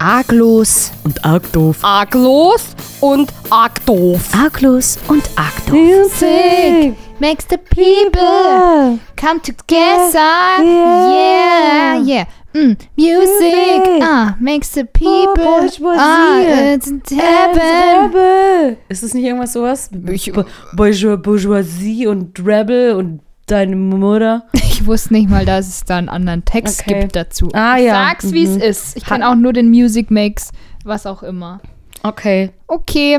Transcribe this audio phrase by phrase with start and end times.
[0.00, 0.92] Arglos.
[1.04, 1.76] Und arg doof.
[1.82, 4.22] Arglos und argdoof.
[4.32, 5.72] Arglos und argdoof.
[5.72, 10.62] Music makes the people come together.
[10.64, 12.24] Yeah, yeah.
[12.54, 18.78] Mm, music ah, makes the people ah, it's heaven.
[18.88, 19.90] Ist es nicht irgendwas sowas?
[19.92, 23.20] Bo- Bourgeois, Bourgeoisie und Rebel und
[23.50, 24.44] deine Mutter.
[24.52, 27.00] Ich wusste nicht mal, dass es da einen anderen Text Okay.
[27.00, 27.48] gibt dazu.
[27.52, 27.92] Ah, ich ja.
[28.08, 28.60] Sag's, wie es Mhm.
[28.62, 28.96] ist.
[28.96, 30.50] Ich kenne auch nur den Music Makes,
[30.84, 31.60] was auch immer.
[32.02, 32.50] Okay.
[32.66, 33.18] Okay.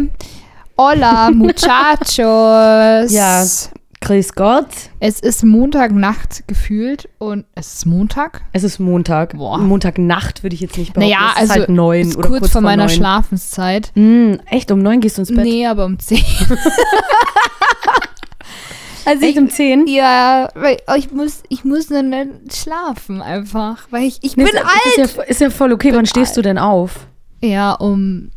[0.77, 3.11] Hola, muchachos.
[3.11, 3.43] Ja.
[4.03, 4.65] Grüß Gott.
[4.99, 8.41] Es ist Montagnacht gefühlt und es ist Montag.
[8.51, 9.37] Es ist Montag.
[9.37, 9.59] Boah.
[9.59, 11.11] Montagnacht würde ich jetzt nicht behaupten.
[11.13, 12.95] Naja, es ist also halt neun ist oder kurz, vor meiner neun.
[12.95, 13.91] Schlafenszeit.
[13.93, 15.43] Mm, echt, um neun gehst du ins Bett?
[15.43, 16.17] Nee, aber um 10.
[19.05, 19.87] also Echt um zehn?
[19.87, 22.13] Ja, weil ich muss, ich muss dann
[22.51, 24.97] schlafen einfach, weil ich, ich bin ist, alt.
[24.97, 25.93] Ist ja, ist ja voll okay.
[25.93, 27.07] Wann stehst du denn auf?
[27.41, 28.31] Ja, um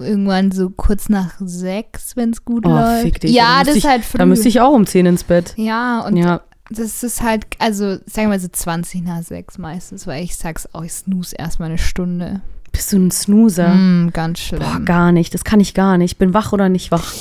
[0.00, 3.02] irgendwann so kurz nach sechs, wenn es gut Oh, läuft.
[3.02, 3.30] fick dich.
[3.32, 4.18] Ja, Da das ist ich- halt früh.
[4.18, 5.52] Da müsste ich auch um zehn ins Bett.
[5.56, 6.40] ja, und Ja.
[6.70, 10.68] das ist halt, also sagen wir mal so 20 nach sechs meistens, weil ich sag's
[10.72, 12.40] auch, ich snooze erstmal eine Stunde.
[12.72, 13.68] Bist du ein Snoozer?
[13.68, 14.60] Mm, ganz schlimm.
[14.60, 15.32] Boah, gar nicht.
[15.32, 16.18] Das kann ich gar nicht.
[16.18, 17.12] Bin wach oder nicht wach.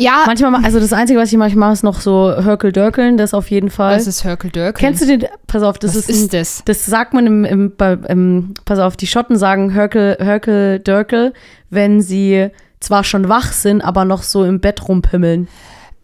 [0.00, 3.34] Ja, Manchmal, ma- also das Einzige, was ich manchmal mache, ist noch so Hörkel-Dörkeln, das
[3.34, 3.94] auf jeden Fall.
[3.96, 4.80] das ist Hörkel-Dörkel.
[4.80, 5.26] Kennst du den?
[5.46, 6.62] Pass auf, das Was ist, ein, ist das?
[6.64, 11.32] Das sagt man im, im, bei, im, pass auf, die Schotten sagen Hörkel, Hörkel, Dörkel,
[11.68, 12.48] wenn sie
[12.80, 15.48] zwar schon wach sind, aber noch so im Bett rumpimmeln.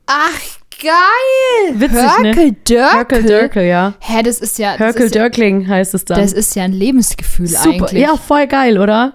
[0.06, 0.40] Ach,
[0.82, 1.80] geil!
[1.80, 2.28] Witzig, ne?
[2.28, 2.94] Hörkel-Dörkel?
[2.96, 3.94] Hörkel, Dörkel, ja.
[4.00, 6.20] Hä, das ist ja, Hörkel, ist ja, Dörkling heißt es dann.
[6.20, 8.02] das ist ja ein Lebensgefühl Super, eigentlich.
[8.02, 9.14] ja, voll geil, oder?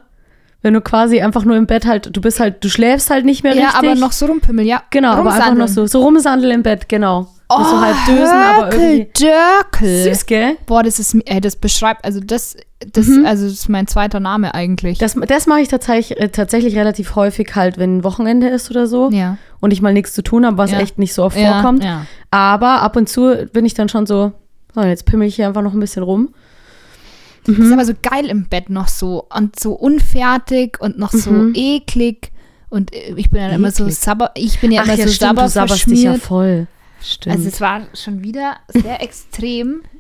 [0.64, 3.44] Wenn du quasi einfach nur im Bett halt, du bist halt, du schläfst halt nicht
[3.44, 3.90] mehr Ja, richtig.
[3.90, 4.84] aber noch so rumpimmeln, ja.
[4.92, 7.28] Genau, aber einfach noch so, so rumsandeln im Bett, genau.
[7.50, 9.12] Oh, so halb dösen, aber irgendwie.
[9.20, 10.04] Dörkel.
[10.04, 10.56] Süß, gell?
[10.68, 12.56] Boah, das ist, ey, das beschreibt, also das,
[12.94, 13.26] das, Mhm.
[13.26, 15.00] also das ist mein zweiter Name eigentlich.
[15.00, 19.10] Das, das mache ich tatsächlich, äh, tatsächlich relativ häufig halt, wenn Wochenende ist oder so
[19.12, 19.38] ja.
[19.60, 20.80] und ich mal nichts zu tun habe, was Ja.
[20.80, 21.84] echt nicht so oft Ja, vorkommt.
[21.84, 22.06] ja.
[22.30, 24.32] Aber ab und zu bin ich dann schon so,
[24.74, 26.34] so, jetzt pimmel ich hier einfach noch ein bisschen rum.
[27.46, 31.32] Das ist aber so geil im Bett noch so und so unfertig und noch so
[31.32, 31.54] Mhm.
[31.56, 32.32] eklig.
[32.70, 35.50] Und äh, ich bin ja immer so sabber, ich bin ja immer so sabber du
[35.50, 36.22] sabberst dich ja verschmiert.
[36.22, 36.68] voll.
[37.04, 37.36] Stimmt.
[37.36, 39.82] Also es war schon wieder sehr extrem.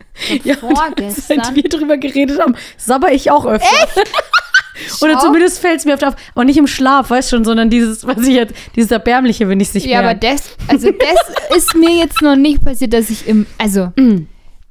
[0.43, 1.55] Ja, glaub, seit vorgestern.
[1.55, 3.65] wir drüber geredet haben, sabber ich auch öfter.
[5.01, 5.19] Oder Schau.
[5.27, 6.15] zumindest fällt es mir öfter auf.
[6.35, 9.59] Aber nicht im Schlaf, weißt du schon, sondern dieses, was ich jetzt, dieses Erbärmliche, wenn
[9.61, 10.27] ich es nicht Ja, aber merke.
[10.27, 13.93] das, also das ist mir jetzt noch nicht passiert, dass ich im, also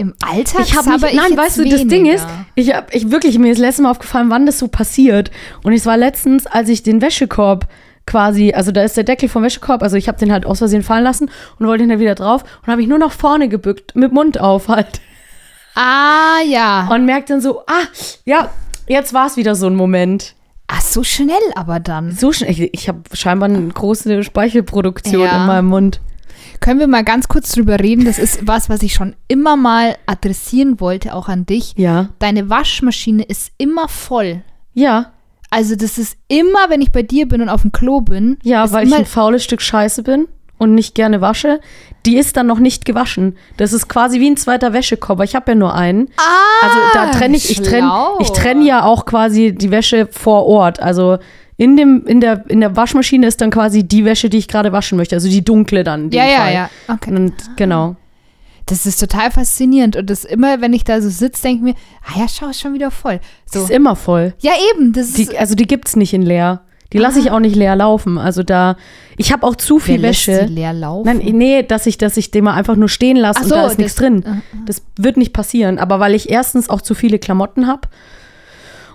[0.01, 0.63] im Alltag.
[0.67, 2.45] Ich habe nicht, nein, weißt du, das Ding ist, weniger.
[2.55, 5.31] ich habe ich wirklich mir ist letztes Mal aufgefallen, wann das so passiert.
[5.63, 7.69] Und es war letztens, als ich den Wäschekorb
[8.07, 10.83] quasi, also da ist der Deckel vom Wäschekorb, also ich habe den halt aus Versehen
[10.83, 13.95] fallen lassen und wollte ihn dann wieder drauf und habe ich nur nach vorne gebückt
[13.95, 15.01] mit Mund auf halt
[15.77, 16.89] Ah, ja.
[16.93, 17.85] und merkt dann so, ah,
[18.25, 18.51] ja,
[18.89, 20.35] jetzt war es wieder so ein Moment.
[20.67, 22.13] Ach, so schnell aber dann.
[22.13, 25.41] So schnell, ich, ich habe scheinbar eine große Speichelproduktion Ja.
[25.43, 26.01] in meinem Mund.
[26.61, 28.05] Können wir mal ganz kurz drüber reden?
[28.05, 31.73] Das ist was, was ich schon immer mal adressieren wollte, auch an dich.
[31.77, 34.43] Ja, Deine Waschmaschine ist immer voll.
[34.75, 35.13] ja,
[35.51, 38.39] Also das ist immer, wenn ich bei dir bin und auf dem Klo bin.
[38.43, 40.29] ja, weil ich ein faules Stück Scheiße bin
[40.59, 41.61] und nicht gerne wasche.
[42.07, 43.37] Die ist dann noch nicht gewaschen.
[43.57, 45.23] Das ist quasi wie ein zweiter Wäschekorb.
[45.25, 46.09] Ich habe ja nur einen.
[46.19, 47.91] ah, Also da trenne ich, ich trenne
[48.21, 50.79] ich trenn ja auch quasi die Wäsche vor Ort.
[50.81, 51.19] Also
[51.63, 54.73] in, dem, in, der, in der Waschmaschine ist dann quasi die Wäsche, die ich gerade
[54.73, 55.15] waschen möchte.
[55.15, 56.05] Also die dunkle dann.
[56.05, 56.71] in dem Ja, ja, ja.
[56.89, 57.15] Okay.
[57.15, 57.97] Und genau.
[58.65, 59.95] Das ist total faszinierend.
[59.95, 62.61] Und das immer, wenn ich da so sitze, denke ich mir, ah ja, schau, ist
[62.63, 63.21] schon wieder voll.
[63.53, 63.65] Die So.
[63.65, 64.33] ist immer voll.
[64.41, 64.95] Ja, eben.
[64.95, 66.63] Das Die, also die gibt's nicht in leer.
[66.95, 68.17] Die lasse ich auch nicht leer laufen.
[68.17, 68.77] Also da,
[69.19, 70.47] ich habe auch zu Wer viel lässt Wäsche.
[70.49, 71.05] sie leer laufen.
[71.07, 73.55] Nein, nee, dass ich, dass ich den mal einfach nur stehen lasse Ach und so,
[73.55, 74.25] da ist nichts drin.
[74.25, 74.31] äh,
[74.65, 75.79] Das wird nicht passieren.
[75.79, 77.83] Aber weil ich erstens auch zu viele Klamotten habe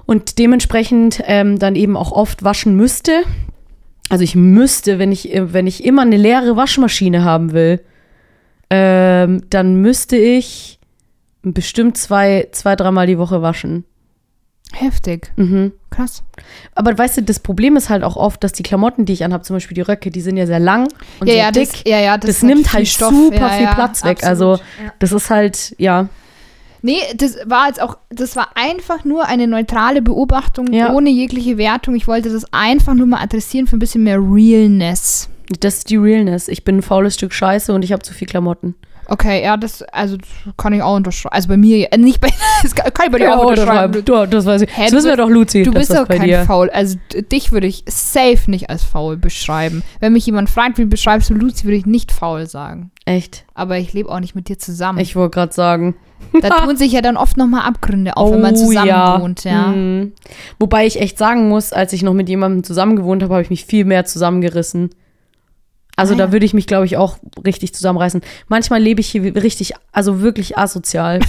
[0.05, 3.23] und dementsprechend ähm, dann eben auch oft waschen müsste.
[4.09, 7.81] Also ich müsste, wenn ich, äh, wenn ich immer eine leere Waschmaschine haben will,
[8.69, 10.79] ähm, dann müsste ich
[11.41, 13.83] bestimmt zwei, zwei, dreimal die Woche waschen.
[14.73, 15.31] Heftig.
[15.37, 15.71] Mhm.
[15.89, 16.23] Krass.
[16.73, 19.43] Aber weißt du, das Problem ist halt auch oft, dass die Klamotten, die ich anhabe,
[19.43, 20.87] zum Beispiel die Röcke, die sind ja sehr lang
[21.19, 21.71] und Ja, sehr ja, dick.
[21.71, 23.11] das, ja, ja, das, das nimmt halt Stoff.
[23.11, 24.23] super viel Platz weg.
[24.23, 24.59] absolut.
[24.59, 24.63] Also
[24.99, 26.09] das ist halt, ja.
[26.85, 30.93] Nee, das war jetzt auch, das war einfach nur eine neutrale Beobachtung, Ja.
[30.93, 31.95] ohne jegliche Wertung.
[31.95, 35.27] Ich wollte das einfach nur mal adressieren für ein bisschen mehr Realness.
[35.59, 36.47] Das ist die Realness.
[36.47, 38.75] Ich bin ein faules Stück Scheiße und ich habe zu viel Klamotten.
[39.07, 41.33] Okay, ja, das, also das kann ich auch unterschreiben.
[41.35, 42.29] Also bei mir, äh, nicht bei,
[42.63, 43.93] das kann ich bei dir Ja, auch unterschreiben.
[43.93, 44.05] schreiben.
[44.05, 44.69] Du, das weiß ich.
[44.75, 45.63] Hä, das wissen wir bist- doch, Luzi.
[45.63, 46.41] Du bist bei kein dir.
[46.45, 46.69] Faul.
[46.71, 46.97] Also
[47.31, 49.83] dich würde ich safe nicht als faul beschreiben.
[49.99, 52.91] Wenn mich jemand fragt, wie beschreibst du Luzi, würde ich nicht faul sagen.
[53.05, 53.45] Echt?
[53.53, 54.99] Aber ich lebe auch nicht mit dir zusammen.
[54.99, 55.95] Ich wollte gerade sagen.
[56.41, 59.67] da tun sich ja dann oft nochmal Abgründe auf, wenn man zusammen wohnt, ja.
[59.67, 60.13] Mhm.
[60.59, 63.49] Wobei ich echt sagen muss, als ich noch mit jemandem zusammen gewohnt habe, habe ich
[63.51, 64.89] mich viel mehr zusammengerissen.
[65.95, 66.31] Also Ah, da ja.
[66.31, 68.21] würde ich mich, glaube ich, auch richtig zusammenreißen.
[68.47, 71.19] Manchmal lebe ich hier richtig, also wirklich asozial.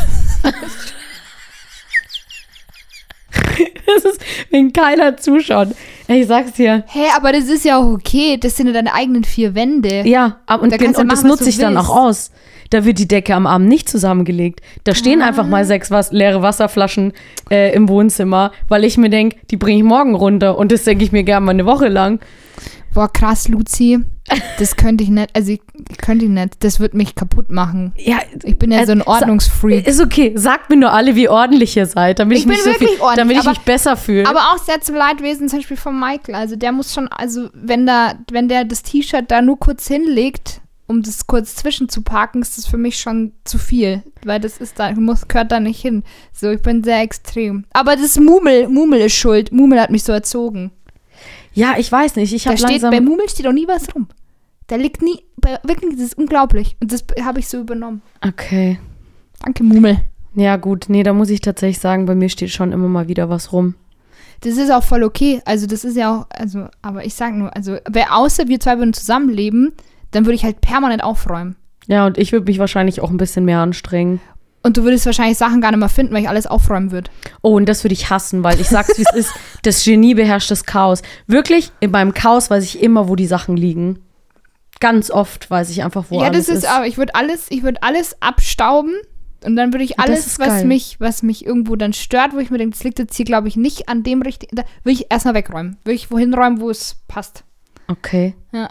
[3.86, 4.20] das ist,
[4.50, 5.68] wenn keiner zuschaut.
[6.08, 6.84] Ich sag's dir.
[6.88, 8.36] Hä, aber das ist ja auch okay.
[8.38, 10.02] Das sind ja deine eigenen vier Wände.
[10.06, 11.88] Ja, ab- und, Da gen- und das machen, was nutze ich dann willst.
[11.90, 12.30] auch aus.
[12.70, 14.60] Da wird die Decke am Abend nicht zusammengelegt.
[14.84, 15.26] Da stehen Ah.
[15.26, 17.12] einfach mal sechs was leere Wasserflaschen
[17.50, 20.58] äh, im Wohnzimmer, weil ich mir denke, die bringe ich morgen runter.
[20.58, 22.18] Und das denke ich mir gerne mal eine Woche lang.
[22.94, 24.00] Boah, krass, Luzi.
[24.58, 25.30] Das könnte ich nicht.
[25.34, 25.60] Also ich
[26.02, 26.64] könnte ich nicht.
[26.64, 27.92] Das wird mich kaputt machen.
[27.96, 29.86] Ja, Ich bin ja äh, so ein sa- Ordnungsfreak.
[29.86, 30.32] Ist okay.
[30.36, 32.90] Sagt mir nur alle, wie ordentlich ihr seid, damit ich, Ich bin mich so wirklich
[32.90, 34.28] viel, ordentlich, damit ich aber- mich besser fühle.
[34.28, 36.34] Aber auch sehr zum Leidwesen zum Beispiel von Michael.
[36.34, 40.60] Also der muss schon, also wenn da, wenn der das T-Shirt da nur kurz hinlegt,
[40.88, 44.02] um das kurz zwischen zu parken, ist das für mich schon zu viel.
[44.24, 46.04] Weil das ist da, muss, gehört da nicht hin.
[46.32, 47.64] So, ich bin sehr extrem.
[47.72, 49.50] Aber das Mumel, Mumel ist schuld.
[49.52, 50.70] Mumel hat mich so erzogen.
[51.56, 52.32] Ja, ich weiß nicht.
[52.32, 52.90] Ich habe steht, langsam.
[52.90, 54.08] bei Mumel steht auch nie was rum.
[54.68, 56.76] Da liegt nie, bei, wirklich, das ist unglaublich.
[56.80, 58.02] Und das habe ich so übernommen.
[58.26, 58.78] okay.
[59.42, 59.98] Danke, Mumel.
[60.34, 60.86] Ja, gut.
[60.88, 63.74] Nee, da muss ich tatsächlich sagen, bei mir steht schon immer mal wieder was rum.
[64.40, 65.40] Das ist auch voll okay.
[65.44, 68.78] Also, das ist ja auch, also, aber ich sag nur, also, wer außer wir zwei
[68.78, 69.72] würden zusammenleben,
[70.10, 71.56] dann würde ich halt permanent aufräumen.
[71.86, 74.20] Ja, und ich würde mich wahrscheinlich auch ein bisschen mehr anstrengen.
[74.66, 77.08] Und du würdest wahrscheinlich Sachen gar nicht mehr finden, weil ich alles aufräumen würde.
[77.40, 79.32] Oh, und das würde ich hassen, weil ich sag's, wie es ist.
[79.62, 81.02] Das Genie beherrscht das Chaos.
[81.28, 84.00] Wirklich, in meinem Chaos weiß ich immer, wo die Sachen liegen.
[84.80, 87.62] Ganz oft weiß ich einfach, wo ja, alles das ist, aber ich würde alles, ich
[87.62, 88.92] würde alles abstauben
[89.44, 90.64] und dann würde ich alles, ist was geil.
[90.64, 93.46] mich, was mich irgendwo dann stört, wo ich mir denke, das liegt jetzt hier, glaube
[93.46, 95.76] ich, nicht an dem richtigen, da würde ich erstmal wegräumen.
[95.84, 97.44] Würde ich wohin räumen, wo es passt.
[97.86, 98.34] Okay.
[98.50, 98.70] Ja.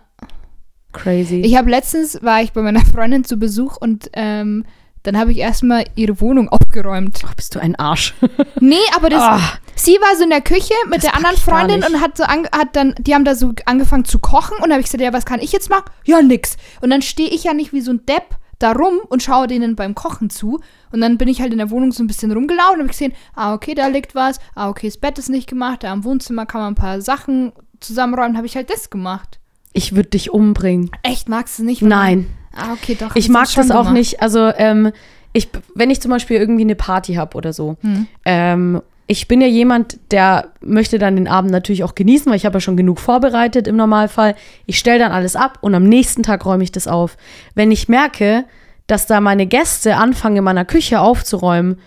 [0.91, 1.39] Crazy.
[1.39, 4.65] Ich habe letztens, war ich bei meiner Freundin zu Besuch und ähm,
[5.05, 7.21] dann habe ich erstmal ihre Wohnung aufgeräumt.
[7.25, 8.13] Ach, bist du ein Arsch.
[8.59, 9.39] Nee, aber das, Ah.
[9.75, 12.47] sie war so in der Küche mit Das der anderen Freundin und hat so an,
[12.51, 15.13] hat dann, die haben da so angefangen zu kochen und da habe ich gesagt, ja,
[15.13, 15.85] was kann ich jetzt machen?
[16.05, 16.57] Ja, nix.
[16.81, 18.23] Und dann stehe ich ja nicht wie so ein Depp
[18.59, 20.61] da rum und schaue denen beim Kochen zu.
[20.91, 23.13] Und dann bin ich halt in der Wohnung so ein bisschen rumgelaufen und habe gesehen,
[23.35, 26.45] ah, okay, da liegt was, ah, okay, das Bett ist nicht gemacht, da im Wohnzimmer
[26.45, 29.39] kann man ein paar Sachen zusammenräumen, habe ich halt das gemacht.
[29.73, 30.89] Ich würde dich umbringen.
[31.03, 31.81] Echt, magst du es nicht?
[31.81, 32.27] Nein.
[32.55, 33.15] Ah, okay, doch.
[33.15, 33.93] Ich mag das auch gemacht.
[33.93, 34.21] nicht.
[34.21, 34.91] Also, ähm,
[35.33, 38.07] ich, wenn ich zum Beispiel irgendwie eine Party habe oder so, Hm.
[38.25, 42.45] ähm, ich bin ja jemand, der möchte dann den Abend natürlich auch genießen, weil ich
[42.45, 44.35] habe ja schon genug vorbereitet im Normalfall.
[44.65, 47.15] Ich stelle dann alles ab und am nächsten Tag räume ich das auf.
[47.53, 48.45] Wenn ich merke,
[48.87, 51.77] dass da meine Gäste anfangen, in meiner Küche aufzuräumen,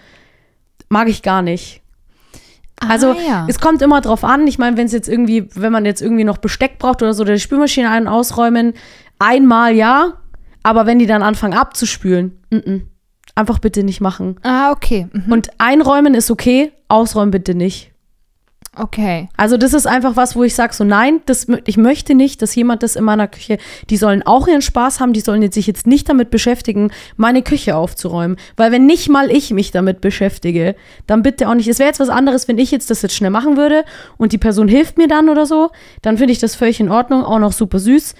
[0.88, 1.80] mag ich gar nicht.
[2.88, 3.46] Also ah, ja.
[3.48, 4.46] es kommt immer drauf an.
[4.46, 7.22] Ich meine, wenn es jetzt irgendwie, wenn man jetzt irgendwie noch Besteck braucht oder so,
[7.24, 8.74] oder die Spülmaschine ein- und ausräumen,
[9.18, 10.12] einmal ja,
[10.62, 12.82] aber wenn die dann anfangen abzuspülen, mm -mm.
[13.34, 14.36] einfach bitte nicht machen.
[14.42, 15.08] ah, okay.
[15.12, 15.32] Mhm.
[15.32, 17.92] Und einräumen ist okay, ausräumen bitte nicht.
[18.78, 19.28] Okay.
[19.36, 22.54] Also das ist einfach was, wo ich sage so, nein, das, ich möchte nicht, dass
[22.54, 23.58] jemand das in meiner Küche,
[23.90, 27.42] die sollen auch ihren Spaß haben, die sollen jetzt sich jetzt nicht damit beschäftigen, meine
[27.42, 28.36] Küche aufzuräumen.
[28.56, 30.76] Weil wenn nicht mal ich mich damit beschäftige,
[31.06, 31.66] dann bitte auch nicht.
[31.66, 33.84] Es wäre jetzt was anderes, wenn ich jetzt das jetzt schnell machen würde
[34.16, 35.70] und die Person hilft mir dann oder so,
[36.02, 38.14] dann finde ich das völlig in Ordnung, auch noch super süß.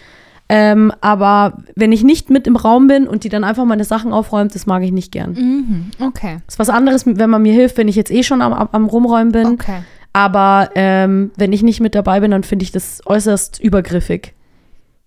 [0.50, 4.12] Ähm, aber wenn ich nicht mit im Raum bin und die dann einfach meine Sachen
[4.12, 5.32] aufräumt, das mag ich nicht gern.
[5.32, 5.90] Mhm.
[6.00, 6.38] Okay.
[6.46, 9.32] ist was anderes, wenn man mir hilft, wenn ich jetzt eh schon am, am, Rumräumen
[9.32, 9.46] bin.
[9.46, 9.82] Okay.
[10.14, 14.34] Aber ähm, wenn ich nicht mit dabei bin, dann finde ich das äußerst übergriffig,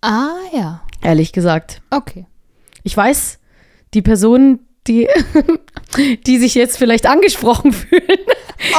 [0.02, 0.82] Ah, ja.
[1.02, 1.82] ehrlich gesagt.
[1.90, 2.26] Okay.
[2.84, 3.40] Ich weiß,
[3.94, 5.08] die Personen, die,
[6.26, 8.02] die sich jetzt vielleicht angesprochen fühlen,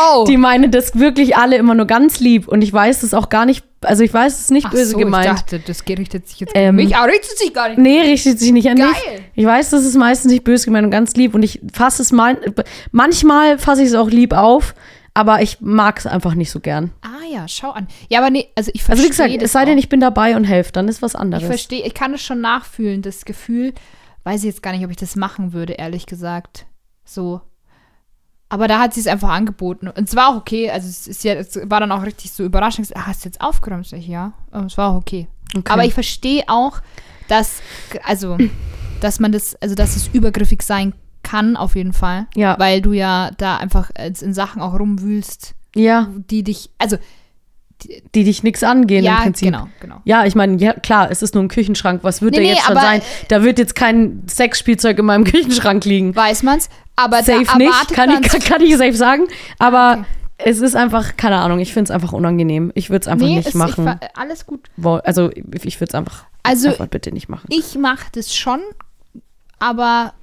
[0.01, 0.25] Oh.
[0.29, 2.47] die meinen das wirklich alle immer nur ganz lieb.
[2.47, 4.93] Und ich weiß es auch gar nicht, also ich weiß es ist nicht Ach böse
[4.93, 5.25] so, gemeint.
[5.27, 6.95] ich dachte, das richtet sich jetzt Ähm, mich.
[6.95, 7.79] Aber richtet sich gar nicht.
[7.79, 8.89] Nee, richtet sich nicht an Geil.
[8.91, 9.23] dich.
[9.35, 11.35] Ich weiß, das ist meistens nicht böse gemeint und ganz lieb.
[11.35, 12.37] Und ich fasse es mein,
[12.93, 14.75] manchmal fasse ich es auch lieb auf,
[15.15, 16.93] aber ich mag es einfach nicht so gern.
[17.03, 17.89] Ah ja, schau an.
[18.09, 20.37] Ja, aber nee, also ich Also verstehe wie gesagt, es sei denn, ich bin dabei
[20.37, 21.43] und helfe, dann ist was anderes.
[21.43, 23.73] Ich verstehe, ich kann es schon nachfühlen, das Gefühl.
[24.25, 26.67] Weiß ich jetzt gar nicht, ob ich das machen würde, ehrlich gesagt.
[27.05, 27.41] So.
[28.49, 29.89] Aber da hat sie es einfach angeboten.
[29.89, 30.71] Und es war auch okay.
[30.71, 32.95] Also es ist ja, es war dann auch richtig so überraschend.
[32.95, 33.91] Ah, hast du jetzt aufgeräumt?
[33.93, 34.35] Ich, ja.
[34.51, 35.27] Und es war auch okay.
[35.55, 35.73] Okay.
[35.73, 36.81] Aber ich verstehe auch,
[37.29, 37.63] dass,
[38.05, 38.37] also,
[39.01, 42.27] dass man das, also dass es übergriffig sein kann, auf jeden Fall.
[42.35, 42.59] Ja.
[42.59, 46.99] Weil du ja da einfach in Sachen auch rumwühlst, ja, die dich, also
[48.15, 49.47] die dich nichts angehen ja, im Prinzip.
[49.47, 50.01] genau, genau.
[50.05, 52.01] Ja, ich meine, ja, klar, es ist nur ein Küchenschrank.
[52.03, 53.03] Was wird Nee, der nee, jetzt schon sein?
[53.29, 56.15] Da wird jetzt kein Sexspielzeug in meinem Küchenschrank liegen.
[56.15, 56.69] Weiß man's.
[56.97, 59.25] Aber Safe da nicht, kann ich, kann, kann ich safe sagen.
[59.59, 60.05] Aber
[60.39, 60.51] Okay.
[60.51, 62.73] es ist einfach, keine Ahnung, ich finde es einfach unangenehm.
[62.75, 63.99] Ich würde es einfach nee, nicht ist, machen.
[64.03, 64.69] Ich, alles gut.
[65.05, 67.47] Also ich würde es einfach, Also einfach bitte nicht machen.
[67.49, 68.61] ich mache das schon,
[69.61, 70.15] aber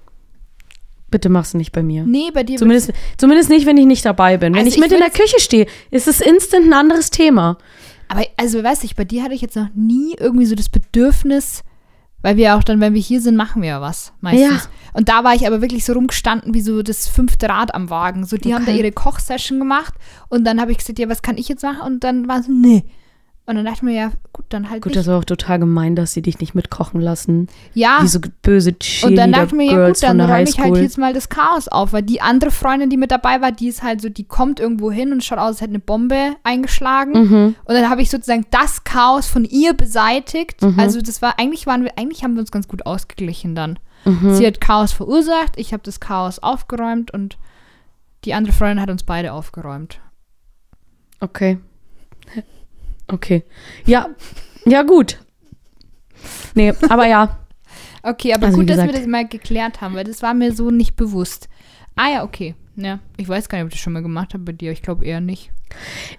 [1.12, 2.04] Bitte mach's nicht bei mir.
[2.04, 4.54] nee, bei dir Zumindest, zumindest nicht, wenn ich nicht dabei bin.
[4.54, 7.58] Wenn Also ich ich mit in der Küche stehe, ist es instant ein anderes Thema.
[8.08, 11.64] Aber also, weiß ich, bei dir hatte ich jetzt noch nie irgendwie so das Bedürfnis,
[12.22, 14.64] weil wir auch dann, wenn wir hier sind, machen wir ja was meistens.
[14.64, 14.70] Ja.
[14.94, 18.26] Und da war ich aber wirklich so rumgestanden wie so das fünfte Rad am Wagen.
[18.26, 18.80] So, die haben da Okay.
[18.82, 19.94] ihre Kochsession gemacht
[20.28, 21.82] und dann habe ich gesagt, ja, was kann ich jetzt machen?
[21.82, 22.84] Und dann war so, nee.
[23.50, 25.00] Und dann dachte ich mir, ja, gut, dann halt Gut, nicht.
[25.00, 27.48] das war auch total gemein, dass sie dich nicht mitkochen lassen.
[27.74, 30.78] ja, Wie so böse und dann dachte ich mir, ja gut, dann räume ich halt
[30.78, 33.82] jetzt mal das Chaos auf, weil die andere Freundin, die mit dabei war, die ist
[33.82, 37.14] halt so, die kommt irgendwo hin und schaut aus, als hätte eine Bombe eingeschlagen.
[37.14, 37.56] Mhm.
[37.66, 40.62] Und dann habe ich sozusagen das Chaos von ihr beseitigt.
[40.62, 40.80] Mhm.
[40.80, 43.80] Also das war, eigentlich waren wir, eigentlich haben wir uns ganz gut ausgeglichen dann.
[44.06, 44.36] Mhm.
[44.36, 47.40] Sie hat Chaos verursacht, ich habe das Chaos aufgeräumt und
[48.26, 50.02] die andere Freundin hat uns beide aufgeräumt.
[51.20, 51.58] Okay.
[53.12, 53.44] Okay.
[53.86, 54.10] Ja,
[54.66, 55.20] ja, gut.
[56.54, 57.40] Nee, aber ja.
[58.04, 60.72] Okay, aber Also, gut, dass wir das mal geklärt haben, weil das war mir so
[60.72, 61.50] nicht bewusst.
[61.96, 62.56] Ah ja, okay.
[62.82, 64.72] Ja, ich weiß gar nicht, ob ich das schon mal gemacht habe bei dir.
[64.72, 65.52] Ich glaube eher nicht.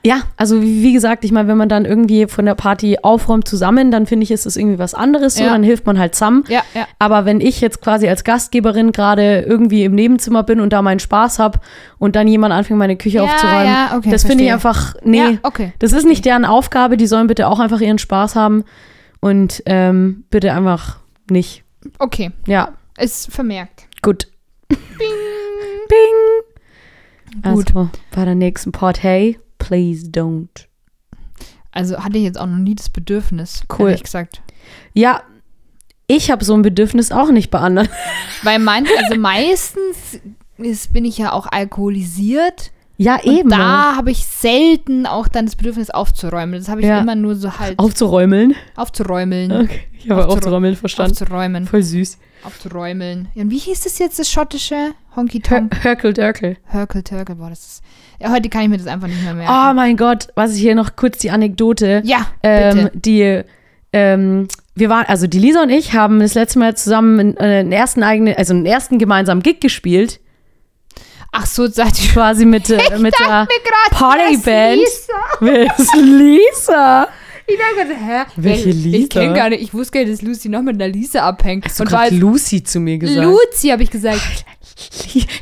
[0.04, 3.48] Ja, also wie, wie gesagt, ich meine, wenn man dann irgendwie von der Party aufräumt
[3.48, 5.48] zusammen, dann finde ich, ist das irgendwie was anderes so, Ja.
[5.50, 6.44] dann hilft man halt zusammen.
[6.48, 6.86] Ja, ja.
[6.98, 11.00] Aber wenn ich jetzt quasi als Gastgeberin gerade irgendwie im Nebenzimmer bin und da meinen
[11.00, 11.60] Spaß habe
[11.98, 15.38] und dann jemand anfängt, meine Küche Ja, aufzuräumen, ja, okay, das finde ich einfach, nee,
[15.42, 15.72] okay.
[15.78, 18.64] das ist nicht deren Aufgabe, die sollen bitte auch einfach ihren Spaß haben
[19.20, 20.98] und ähm, bitte einfach
[21.30, 21.64] nicht.
[21.98, 23.86] Okay, Ja, ist vermerkt.
[24.02, 24.28] gut.
[24.68, 24.78] Bing.
[25.88, 26.44] Bing.
[27.42, 27.74] Gut.
[27.74, 30.66] Also, bei der nächsten Part, hey, please don't.
[31.72, 33.90] Also hatte ich jetzt auch noch nie das Bedürfnis, Cool.
[33.90, 34.42] ehrlich gesagt.
[34.92, 35.22] Ja,
[36.08, 37.88] ich habe so ein Bedürfnis auch nicht bei anderen.
[38.42, 40.20] Weil mein, also meistens
[40.58, 42.72] ist, bin ich ja auch alkoholisiert.
[43.02, 43.48] Ja, Und eben.
[43.48, 46.58] da habe ich selten auch dann das Bedürfnis aufzuräumen.
[46.60, 47.00] Das habe ich Ja.
[47.00, 48.54] immer nur so halt Aufzuräumeln.
[48.76, 49.50] aufzuräumeln.
[49.52, 51.12] Okay, ich habe Aufzurä- aufzuräumeln verstanden.
[51.12, 51.66] Aufzuräumen.
[51.66, 52.18] Voll süß.
[52.44, 53.28] Aufzuräumeln.
[53.34, 55.82] Ja, und wie hieß das jetzt, das schottische Honky Tonk?
[55.82, 56.56] Hörkel Dörkel.
[56.66, 57.82] Hörkel Turkel, boah, das ist.
[58.20, 59.50] Ja, heute kann ich mir das einfach nicht mehr merken.
[59.52, 62.02] Oh mein Gott, was ich hier noch kurz die Anekdote.
[62.04, 63.42] ja, Ähm, die,
[63.94, 67.72] ähm, wir waren, also die Lisa und ich haben das letzte Mal zusammen äh, einen
[67.72, 70.20] ersten eigenen, also einen ersten gemeinsamen Gig gespielt.
[71.32, 74.80] Ach so, seit ich Quasi mit, äh, mit der gerade Partyband.
[75.40, 77.08] Wer ist Lisa?
[77.46, 78.22] Ich dachte, hä?
[78.36, 78.96] Welche ich, Lisa?
[78.98, 81.64] Ich kenne gar nicht, ich wusste gar nicht, dass Lucy noch mit einer Lisa abhängt.
[81.64, 83.24] Hast du gerade Lucy zu mir gesagt?
[83.24, 84.20] Lucy, habe ich gesagt.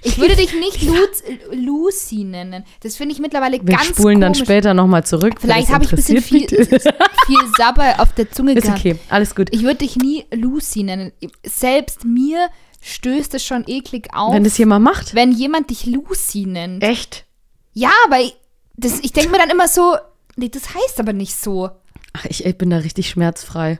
[0.02, 2.64] Ich würde dich nicht Luz, Lucy nennen.
[2.82, 5.34] Das finde ich mittlerweile Wir ganz spulen dann später nochmal zurück.
[5.40, 8.80] Vielleicht habe ich ein bisschen viel, viel Sabber auf der Zunge Ist gehabt.
[8.80, 9.48] okay, alles gut.
[9.52, 11.12] Ich würde dich nie Lucy nennen.
[11.44, 12.48] Selbst mir
[12.94, 15.14] stößt es schon eklig auf, Wenn das jemand macht.
[15.14, 16.82] wenn jemand dich Lucy nennt.
[16.82, 17.24] Echt?
[17.72, 18.36] Ja, aber ich,
[18.76, 19.96] das, ich denke mir dann immer so,
[20.36, 21.70] nee, das heißt aber nicht so.
[22.12, 23.78] Ach, ich, ich bin da richtig schmerzfrei.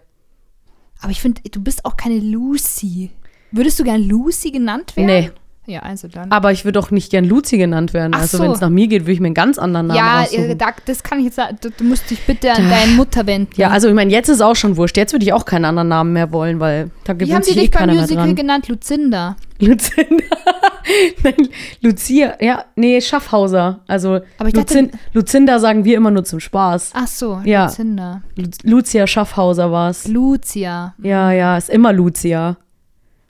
[1.01, 3.11] Aber ich finde, du bist auch keine Lucy.
[3.51, 5.07] Würdest du gern Lucy genannt werden?
[5.07, 5.31] Nee.
[5.69, 6.33] Ja, also dann.
[6.33, 8.13] Aber ich würde auch nicht gern Luzi genannt werden.
[8.17, 8.43] Ach also so.
[8.43, 10.51] wenn es nach mir geht, würde ich mir einen ganz anderen Namen ja, aussuchen.
[10.51, 11.59] äh, da, das kann ich jetzt sagen.
[11.61, 13.53] Du, du musst dich bitte an deine Mutter wenden.
[13.57, 14.97] ja, also ich meine, jetzt ist auch schon wurscht.
[14.97, 17.51] Jetzt würde ich auch keinen anderen Namen mehr wollen, weil da Wie haben gewöhnt die
[17.51, 18.69] sich eh dich beim Musical genannt?
[18.69, 19.37] Lucinda.
[19.61, 20.25] Lucinda.
[21.23, 21.49] Nein,
[21.83, 22.35] Lucia.
[22.41, 23.81] Ja, nee, Schaffhauser.
[23.87, 26.93] Also Aber ich dachte- Luzin, Lucinda sagen wir immer nur zum Spaß.
[26.95, 27.67] Ach so, Ja.
[27.67, 28.23] Lucinda.
[28.37, 30.09] Lu Lucia Schaffhauser war es.
[30.09, 30.95] Lucia.
[31.03, 32.57] Ja, ja, ist immer Lucia.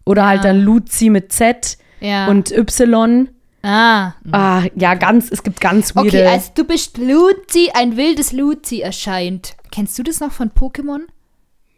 [0.05, 0.51] Oder halt Ja.
[0.53, 2.29] dann Luzi mit Z Ja.
[2.29, 3.29] und Y.
[3.63, 4.13] ah.
[4.33, 6.09] Ah, ja, ganz, es gibt ganz weirde.
[6.09, 9.55] Okay, also du bist Luzi, ein wildes Luzi erscheint.
[9.71, 11.01] Kennst du das noch von Pokémon?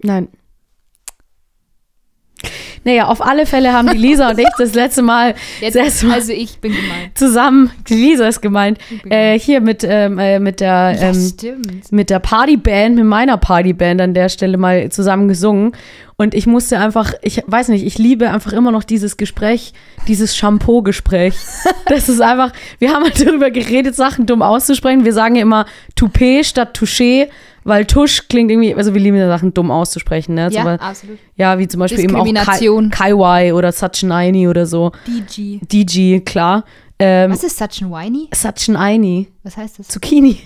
[0.02, 0.28] Nein.
[2.84, 6.14] Naja, auf alle Fälle haben die Lisa und ich das letzte Mal Jetzt, das Mal
[6.14, 7.18] also ich bin gemeint.
[7.18, 8.78] zusammen, die Lisa ist gemeint,
[9.10, 11.92] äh, hier mit, ähm, äh, mit der Ja, ähm, stimmt.
[11.92, 15.72] mit der Partyband, mit meiner Partyband an der Stelle mal zusammen gesungen.
[16.20, 19.72] Und ich musste einfach, ich weiß nicht, ich liebe einfach immer noch dieses Gespräch,
[20.06, 21.34] dieses Shampoo-Gespräch.
[21.86, 25.06] Das ist einfach, wir haben halt darüber geredet, Sachen dumm auszusprechen.
[25.06, 25.64] Wir sagen ja immer
[25.96, 27.28] Toupet statt Touché,
[27.64, 30.34] weil Tusch klingt irgendwie, also wir lieben ja Sachen dumm auszusprechen.
[30.34, 30.50] Ne?
[30.52, 31.18] Ja, Beispiel- absolut.
[31.36, 32.68] ja, wie zum Beispiel eben auch Kai.
[32.90, 34.92] Kaiwai oder Sachin Aini oder so.
[35.06, 35.60] DG.
[35.62, 36.64] DG, klar.
[36.98, 38.28] Ähm, Was ist such an whiny?
[38.34, 39.28] Sachin Aini.
[39.42, 39.88] Was heißt das?
[39.88, 40.38] Zucchini.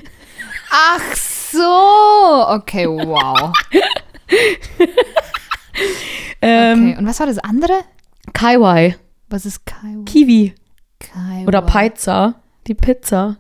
[0.71, 2.55] Ach so.
[2.55, 3.53] Okay, wow.
[6.43, 7.73] Ähm, Okay, und was war das andere?
[8.33, 8.97] Kaiwai.
[9.29, 9.97] Was ist Kai?
[10.07, 10.55] Kiwi.
[10.99, 12.37] Kai Oder Pizza.
[12.67, 13.37] Die Pizza.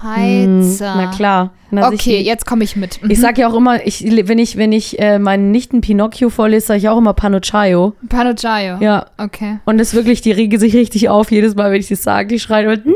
[0.00, 0.94] Peizer.
[0.96, 1.50] Na klar.
[1.70, 3.00] Na, Okay, ich, jetzt komme ich mit.
[3.08, 6.66] ich sag ja auch immer, ich, wenn ich, wenn ich äh, meinen Nichten Pinocchio vorlese,
[6.66, 7.94] sage ich auch immer Panochaio.
[8.08, 8.78] Panochaio.
[8.80, 9.06] Ja.
[9.18, 9.58] Okay.
[9.66, 12.28] Und das wirklich, die regen sich richtig auf jedes Mal, wenn ich das sage.
[12.28, 12.94] Die schreien und nein!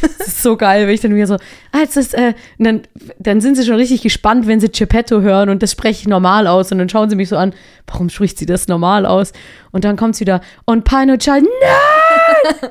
[0.18, 2.82] das ist so geil, wenn ich dann wieder so, ah, jetzt ist, äh, und dann,
[3.18, 6.46] dann sind sie schon richtig gespannt, wenn sie Geppetto hören und das spreche ich normal
[6.46, 6.70] aus.
[6.70, 7.52] Und dann schauen sie mich so an,
[7.86, 9.32] warum spricht sie das normal aus?
[9.72, 12.70] Und dann kommt es wieder, und Pinochai, nein!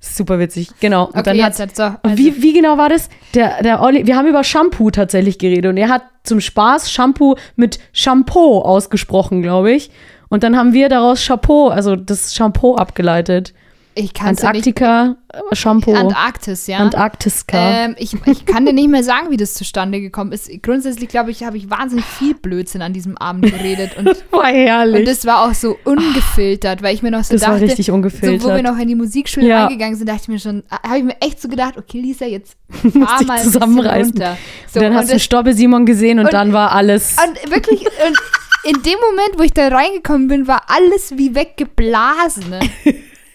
[0.00, 1.06] Super witzig, genau.
[1.06, 1.82] Und Okay, dann hat, jetzt so.
[1.82, 3.08] Also, wie, wie genau war das?
[3.34, 7.36] Der, der Olli, wir haben über Shampoo tatsächlich geredet und er hat zum Spaß Shampoo
[7.56, 9.90] mit Shampoo ausgesprochen, glaube ich.
[10.28, 13.54] Und dann haben wir daraus Chapeau, also das Shampoo abgeleitet.
[13.98, 14.46] Ich kann es nicht.
[14.46, 15.94] Antarktika, äh, Shampoo.
[15.94, 16.78] Antarktis, ja.
[16.78, 17.56] Antarktiska.
[17.58, 20.50] Ähm, ich, ich kann dir nicht mehr sagen, wie das zustande gekommen ist.
[20.62, 23.96] Grundsätzlich, glaube ich, habe ich wahnsinnig viel Blödsinn an diesem Abend geredet.
[23.96, 25.00] Und, war herrlich.
[25.00, 27.86] und das war auch so ungefiltert, weil ich mir noch so das dachte, war richtig
[27.86, 28.62] so, wo wir ungefiltert.
[28.62, 29.64] noch in die Musikschule Ja.
[29.64, 32.56] reingegangen sind, dachte ich mir schon, habe ich mir echt so gedacht, okay, Lisa, jetzt
[32.82, 34.12] Musst fahr mal zusammenreißen.
[34.12, 34.36] runter.
[34.72, 37.16] So, und dann hast und du das- Stobbe Simon gesehen und, und- dann war alles.
[37.26, 38.16] Und wirklich, und
[38.64, 42.50] in dem Moment, wo ich da reingekommen bin, war alles wie weggeblasen.
[42.50, 42.60] Ne?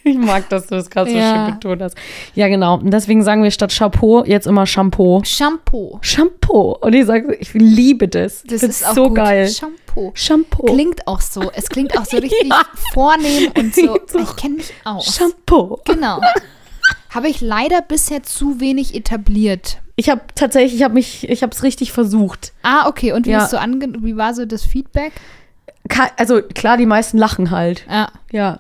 [0.04, 1.46] Ich mag, dass du das gerade so Ja.
[1.46, 1.96] schön betont hast.
[2.34, 2.76] Ja, genau.
[2.78, 5.22] Und deswegen sagen wir statt Chapeau jetzt immer Shampoo.
[5.24, 6.00] Shampoo.
[6.02, 6.72] Shampoo.
[6.82, 8.44] Und ich sage, ich liebe das.
[8.44, 9.16] Das ist auch so gut.
[9.18, 9.48] geil.
[9.48, 10.12] Shampoo.
[10.16, 10.66] Shampoo.
[10.66, 11.52] Klingt auch so.
[11.54, 12.62] Es klingt auch so richtig Ja.
[12.94, 13.98] vornehm und so.
[14.08, 14.20] So.
[14.20, 15.16] Ich kenne mich aus.
[15.16, 15.78] Shampoo.
[15.86, 16.20] Genau.
[17.12, 19.78] Habe ich leider bisher zu wenig etabliert.
[19.98, 22.54] Ich habe tatsächlich, ich habe mich, ich habe es richtig versucht.
[22.64, 23.12] Ah, okay.
[23.12, 23.46] Und wie, Ja.
[23.48, 25.12] so ange wie war so das Feedback?
[26.18, 27.86] Also klar, die meisten lachen halt.
[27.90, 28.10] Ja.
[28.32, 28.60] Ja.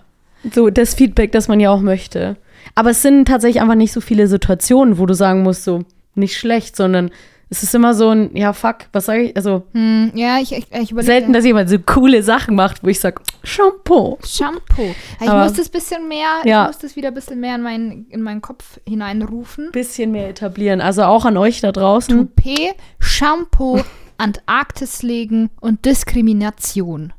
[0.53, 2.37] So das Feedback, das man ja auch möchte.
[2.75, 5.83] Aber es sind tatsächlich einfach nicht so viele Situationen, wo du sagen musst, so
[6.15, 7.11] nicht schlecht, sondern
[7.49, 9.35] es ist immer so ein, ja, fuck, was sage ich?
[9.35, 11.03] Also Hm, ja, ich, ich, ich überlege.
[11.03, 14.17] selten, dass jemand so coole Sachen macht, wo ich sage, Shampoo.
[14.25, 14.95] Shampoo.
[15.19, 16.61] Ich Aber- muss das bisschen mehr, Ja.
[16.63, 19.69] ich muss das wieder ein bisschen mehr in meinen, in meinen Kopf hineinrufen.
[19.73, 20.79] Bisschen mehr etablieren.
[20.79, 22.15] Also auch an euch da draußen.
[22.17, 23.81] Toupet, Shampoo,
[24.17, 27.11] Antarktis legen und Diskrimination.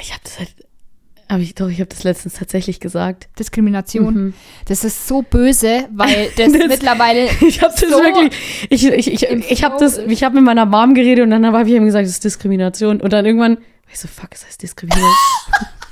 [0.00, 0.54] Ich habe das halt,
[1.28, 3.28] hab ich, doch, ich habe das letztens tatsächlich gesagt.
[3.38, 4.14] Diskrimination.
[4.14, 4.34] Mhm.
[4.66, 8.32] Das ist so böse, weil das, Das- mittlerweile Ich habe das so wirklich,
[8.70, 10.10] ich, ich, ich, ich habe das, ist.
[10.10, 13.00] ich habe mit meiner Mom geredet und dann habe ich ihm gesagt, das ist Diskrimination.
[13.00, 13.58] Und dann irgendwann,
[13.92, 15.10] ich so, fuck, es heißt Diskriminierung.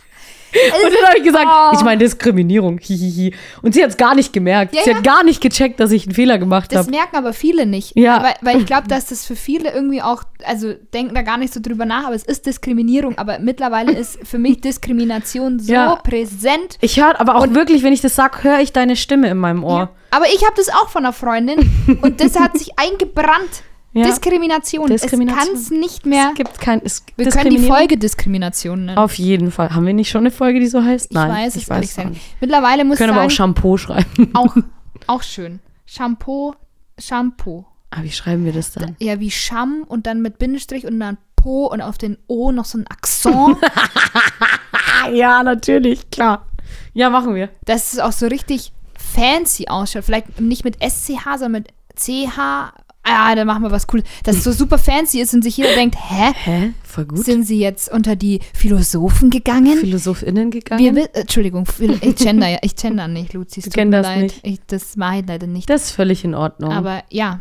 [0.84, 1.74] Und dann habe ich gesagt, Oh.
[1.76, 2.78] ich meine Diskriminierung.
[2.78, 3.34] Hihihi.
[3.62, 4.74] Und sie hat es gar nicht gemerkt.
[4.74, 4.96] Ja, sie ja.
[4.96, 6.90] hat gar nicht gecheckt, dass ich einen Fehler gemacht Das habe.
[6.90, 7.96] merken aber viele nicht.
[7.96, 8.16] Ja.
[8.16, 11.52] Aber, weil ich glaube, dass das für viele irgendwie auch, also denken da gar nicht
[11.54, 13.18] so drüber nach, aber es ist Diskriminierung.
[13.18, 15.96] Aber mittlerweile ist für mich Diskrimination so Ja.
[15.96, 16.78] präsent.
[16.80, 19.64] Ich höre aber auch wirklich, wenn ich das sage, höre ich deine Stimme in meinem
[19.64, 19.90] Ohr.
[20.10, 21.70] Aber ich habe das auch von einer Freundin
[22.02, 23.62] und das hat sich eingebrannt.
[23.94, 24.06] Ja.
[24.06, 24.86] Diskrimination.
[24.88, 25.40] Diskrimination.
[25.42, 26.28] Es kann es nicht mehr.
[26.30, 26.80] Es gibt kein.
[26.84, 28.98] Es, Wir können die Folge Diskrimination nennen.
[28.98, 29.74] Auf jeden Fall.
[29.74, 31.06] Haben wir nicht schon eine Folge, die so heißt?
[31.10, 31.30] ich Nein.
[31.30, 32.10] weiß ich weiß auch gesagt.
[32.10, 32.36] nicht.
[32.40, 34.30] Mittlerweile muss Wir ich können aber auch sagen, Shampoo schreiben.
[34.34, 34.56] auch,
[35.06, 35.60] auch schön.
[35.84, 36.54] Shampoo,
[36.98, 37.66] Shampoo.
[37.90, 38.96] Aber wie schreiben wir das dann?
[38.98, 42.64] Ja, wie Scham und dann mit Bindestrich und dann Po und auf den O noch
[42.64, 43.58] so ein Akzent.
[43.62, 46.46] Ah, ja, natürlich, klar.
[46.94, 47.50] Ja, machen wir.
[47.66, 50.04] dass es auch so richtig fancy ausschaut.
[50.04, 52.72] Vielleicht nicht mit SCH, sondern mit CH.
[53.04, 54.02] Ah, dann machen wir was cool.
[54.22, 56.32] Dass es so super fancy ist und sich jeder denkt, hä?
[56.44, 56.72] Hä?
[56.84, 57.24] Voll gut.
[57.24, 59.76] Sind sie jetzt unter die Philosophen gegangen?
[59.78, 60.80] PhilosophInnen gegangen?
[60.82, 61.66] Wir, wi- äh, Entschuldigung,
[62.00, 63.60] ich gender, ich gender nicht, Luzi.
[63.60, 64.22] Du mir genderst leid.
[64.22, 64.40] nicht.
[64.46, 65.68] Ich, das mache ich leider nicht.
[65.68, 66.70] das ist völlig in Ordnung.
[66.72, 67.40] Aber ja.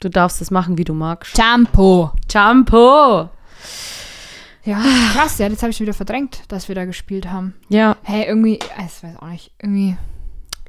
[0.00, 1.36] du darfst es machen, wie du magst.
[1.36, 2.10] Shampoo.
[2.30, 3.28] Shampoo!
[4.64, 4.80] Ja,
[5.12, 7.54] krass, ja, das habe ich schon wieder verdrängt, dass wir da gespielt haben.
[7.68, 9.96] Ja, Hey, irgendwie, ah, ich weiß auch nicht, irgendwie.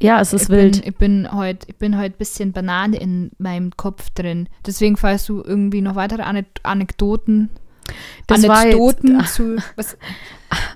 [0.02, 0.82] Ja, es ist ich wild.
[0.82, 4.50] Bin, ich bin heute ich bin heute ein bisschen Banane in meinem Kopf drin.
[4.66, 7.50] Deswegen, falls du irgendwie noch weitere Anek Anekdoten,
[8.28, 9.98] Das war jetzt- Anekdoten zu, was,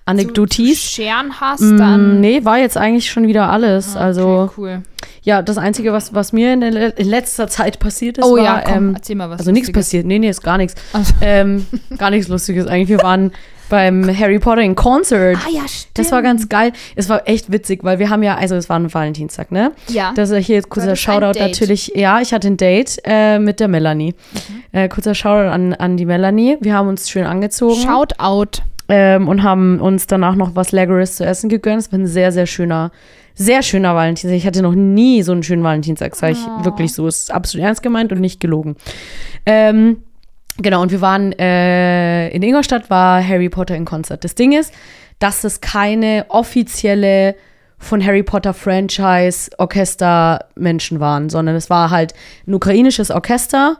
[0.06, 0.82] Anekdotis.
[0.82, 2.22] zu scheren hast, Mm, dann.
[2.22, 3.90] nee, war jetzt eigentlich schon wieder alles.
[3.96, 4.82] Ah, okay, also, cool.
[5.24, 8.44] ja, das Einzige, was, was mir in, le- in letzter Zeit passiert ist, Oh war,
[8.44, 9.40] ja, komm, ähm, erzähl mal was.
[9.40, 10.06] also nichts passiert.
[10.06, 10.76] Nee, nee, ist gar nichts.
[10.94, 11.66] Also- Ähm,
[11.98, 12.90] gar nichts Lustiges eigentlich.
[12.90, 13.32] Wir waren
[13.70, 15.38] beim Harry Potter in Concert.
[15.46, 15.90] Ah ja, stimmt.
[15.98, 16.72] Das war ganz geil.
[16.96, 19.74] Es war echt witzig, weil wir haben ja, also es war ein Valentinstag, ne?
[19.90, 20.14] Ja.
[20.16, 21.92] Das ist hier jetzt kurzer Shoutout natürlich.
[21.94, 24.14] Ja, ich hatte ein Date äh, mit der Melanie.
[24.14, 24.64] Mhm.
[24.80, 26.56] Äh, kurzer Shoutout an, an die Melanie.
[26.62, 28.62] Wir haben uns schön angezogen Shout out.
[28.90, 31.82] Ähm, und haben uns danach noch was Leckeres zu essen gegönnt.
[31.82, 32.92] Es war ein sehr, sehr schöner,
[33.36, 34.38] sehr schöner Valentinstag.
[34.38, 36.66] Ich hatte noch nie so einen schönen Valentinstag, sage ich Oh.
[36.66, 37.08] wirklich so.
[37.08, 38.76] Es ist absolut ernst gemeint und nicht gelogen.
[39.46, 40.04] Ähm,
[40.58, 44.24] genau, und wir waren äh, in Ingolstadt, war Harry Potter in Konzert.
[44.24, 44.74] Das Ding ist,
[45.20, 47.36] dass es keine offizielle
[47.80, 52.14] von Harry Potter Franchise Orchestermenschen waren, sondern es war halt
[52.48, 53.78] ein ukrainisches Orchester,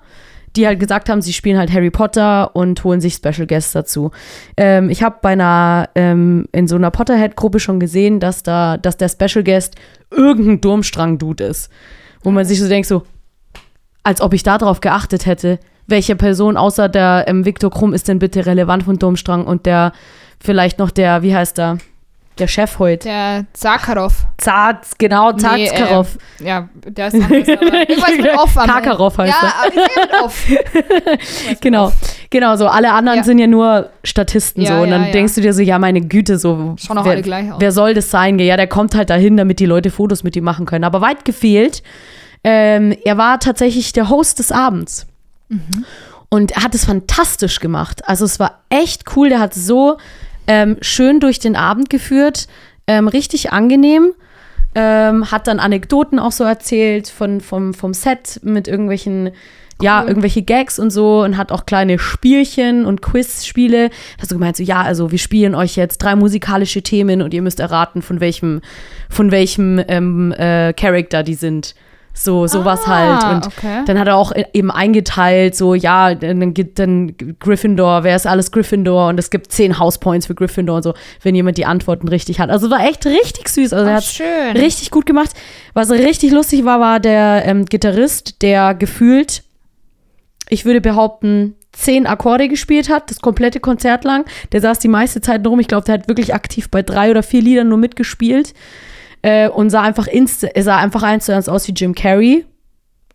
[0.58, 4.12] die halt gesagt haben, sie spielen halt Harry Potter und holen sich Special Guests dazu.
[4.58, 8.98] Ähm, ich habe bei einer, ähm, in so einer Potterhead-Gruppe schon gesehen, dass da, dass
[8.98, 9.76] der Special Guest
[10.12, 11.70] irgendein Durmstrang-Dude ist.
[12.24, 13.04] Wo man sich so denkt, so,
[14.04, 15.60] als ob ich darauf geachtet hätte.
[15.86, 19.94] Welche Person außer der ähm, Viktor Krumm ist denn bitte relevant von Domstrang und der,
[20.40, 21.78] vielleicht noch der, wie heißt der?
[22.40, 23.08] Der Chef heute.
[23.08, 24.26] Der Zakharov.
[24.38, 26.18] Zaz, genau, Zazkarov.
[26.40, 29.74] Nee, äh, ja, der ist anders, aber irgendwas mit Off am Karkaroff heißt Ja, aber
[29.74, 29.76] ich
[30.12, 31.58] mit Off.
[31.62, 31.92] Genau,
[32.30, 33.24] genau, so alle anderen Ja.
[33.24, 36.38] sind ja nur Statisten Ja, so und dann denkst du dir so, ja meine Güte,
[36.38, 37.60] so Schauen auch wer, alle gleich aus.
[37.60, 38.38] wer soll das sein?
[38.40, 40.84] Ja, der kommt halt dahin, damit die Leute Fotos mit ihm machen können.
[40.84, 41.82] Aber weit gefehlt,
[42.44, 45.08] ähm, er war tatsächlich der Host des Abends
[45.50, 45.86] Mhm.
[46.30, 48.08] und er hat es fantastisch gemacht.
[48.08, 49.30] Also es war echt cool.
[49.30, 49.98] Der hat so
[50.48, 52.48] ähm, schön durch den Abend geführt,
[52.88, 54.14] ähm, richtig angenehm.
[54.76, 59.32] Ähm, hat dann Anekdoten auch so erzählt von, vom, vom Set mit irgendwelchen,
[59.82, 63.90] ja, irgendwelche Gags und so und hat auch kleine Spielchen und Quizspiele.
[64.22, 67.42] Hat so gemeint, so, ja, also wir spielen euch jetzt drei musikalische Themen und ihr
[67.42, 68.62] müsst erraten, von welchem,
[69.10, 71.74] von welchem ähm, äh, Charakter die sind.
[72.20, 72.88] So, sowas Ah,
[73.22, 73.36] halt.
[73.36, 73.84] Und okay.
[73.86, 78.52] dann hat er auch eben eingeteilt, so, ja, dann gibt dann Gryffindor, wer ist alles
[78.52, 79.10] Gryffindor?
[79.10, 82.50] Und es gibt zehn Housepoints für Gryffindor und so, wenn jemand die Antworten richtig hat.
[82.50, 83.72] Also war echt richtig süß.
[83.72, 85.30] Also er hat richtig gut gemacht.
[85.74, 89.44] Was richtig lustig war, war der ähm, Gitarrist, der gefühlt,
[90.50, 94.26] ich würde behaupten, zehn Akkorde gespielt hat, das komplette Konzert lang.
[94.52, 95.60] Der saß die meiste Zeit rum.
[95.60, 98.56] Ich glaube, der hat wirklich aktiv bei drei oder vier Liedern nur mitgespielt.
[99.22, 102.46] Äh, und sah einfach, inst er sah einfach eins zu eins aus wie Jim Carrey.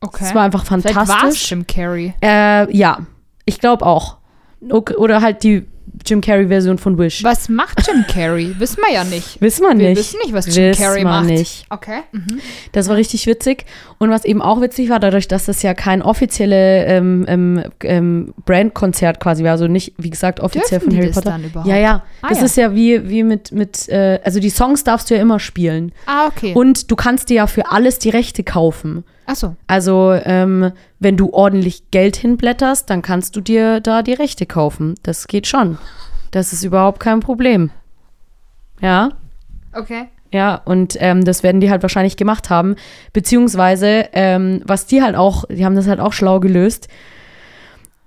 [0.00, 0.16] Okay.
[0.20, 1.50] Das war einfach Vielleicht fantastisch.
[1.50, 2.14] Jim Carrey.
[2.22, 2.98] Äh, ja,
[3.44, 4.18] ich glaube auch.
[4.70, 5.66] Ok- Oder halt die
[6.04, 7.22] Jim Carrey-Version von Wish.
[7.22, 8.54] Was macht Jim Carrey?
[8.58, 9.40] Wissen wir ja nicht.
[9.40, 9.98] Wissen wir Wir nicht.
[9.98, 11.26] wissen nicht, was Jim Wissen Carrey wir macht.
[11.26, 11.64] nicht.
[11.70, 12.00] Okay.
[12.12, 12.40] Mhm.
[12.72, 13.64] Das war richtig witzig.
[13.98, 18.34] Und was eben auch witzig war, dadurch, dass das ja kein offizielle ähm, ähm, ähm,
[18.44, 21.30] Brandkonzert quasi war, also nicht, wie gesagt, offiziell Dürfen von Harry das Potter.
[21.30, 21.68] dann überhaupt?
[21.68, 22.02] Ja, ja.
[22.22, 22.44] Ah, das ja.
[22.46, 25.92] ist ja wie, wie mit, mit äh, also die Songs darfst du ja immer spielen.
[26.06, 26.52] Ah, okay.
[26.54, 29.04] Und du kannst dir ja für alles die Rechte kaufen.
[29.26, 29.56] Achso.
[29.66, 34.94] Also, ähm, wenn du ordentlich Geld hinblätterst, dann kannst du dir da die Rechte kaufen.
[35.02, 35.78] Das geht schon.
[36.32, 37.70] Das ist überhaupt kein Problem.
[38.80, 39.10] Ja,
[39.74, 40.08] Okay.
[40.32, 42.74] ja, und ähm, das werden die halt wahrscheinlich gemacht haben.
[43.12, 46.88] Beziehungsweise, ähm, was die halt auch, die haben das halt auch schlau gelöst,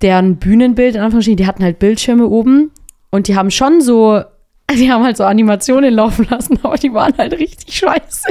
[0.01, 2.71] deren Bühnenbild, in Anführungsstrichen, die hatten halt Bildschirme oben
[3.09, 4.21] und die haben schon so,
[4.71, 8.27] die haben halt so Animationen laufen lassen, aber die waren halt richtig scheiße.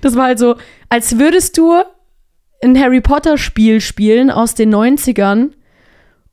[0.00, 0.54] Das war halt so,
[0.88, 1.74] als würdest du
[2.62, 5.50] ein Harry Potter Spiel spielen aus den 90ern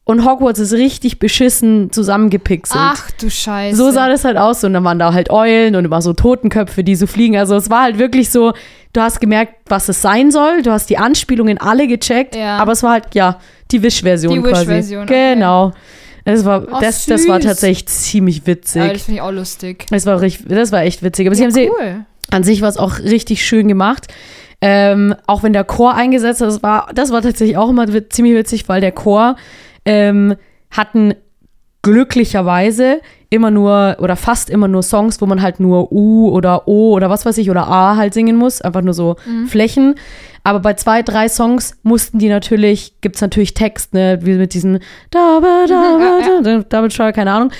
[0.04, 2.82] und Hogwarts ist richtig beschissen zusammengepixelt.
[2.84, 3.76] Ach du Scheiße.
[3.78, 4.63] So sah das halt aus.
[4.63, 7.38] Und dann waren da halt Eulen und immer so Totenköpfe, die so fliegen.
[7.38, 8.54] Also es war halt wirklich so,
[8.94, 10.63] du hast gemerkt, was es sein soll.
[10.63, 12.36] Du hast die Anspielungen alle gecheckt.
[12.36, 12.58] Ja.
[12.58, 13.39] Aber es war halt, ja,
[13.70, 14.62] die Wish-Version Die quasi.
[14.62, 15.34] Wish-Version, okay.
[15.36, 15.74] Genau.
[16.26, 18.82] Das war, Oh, das, das war tatsächlich ziemlich witzig.
[18.82, 19.86] Ja, das finde ich auch lustig.
[19.92, 21.28] das, war richtig, das war echt witzig.
[21.28, 22.06] Aber sie Ja, haben sie, cool.
[22.32, 24.08] an sich war es auch richtig schön gemacht.
[24.62, 28.36] Ähm, auch wenn der Chor eingesetzt hat, das war, das war tatsächlich auch immer ziemlich
[28.36, 29.36] witzig, weil der Chor
[29.86, 30.36] ähm,
[30.69, 31.13] hatten
[31.82, 36.93] glücklicherweise immer nur oder fast immer nur Songs, wo man halt nur U oder O
[36.93, 39.15] oder was weiß ich oder A halt singen muss, einfach nur so
[39.48, 39.95] Flächen.
[40.43, 44.54] Aber bei zwei, drei Songs mussten die natürlich, gibt es natürlich Text, ne, wie mit
[44.54, 44.80] diesen
[45.12, 47.52] da, da, David Scheuer, keine Ahnung.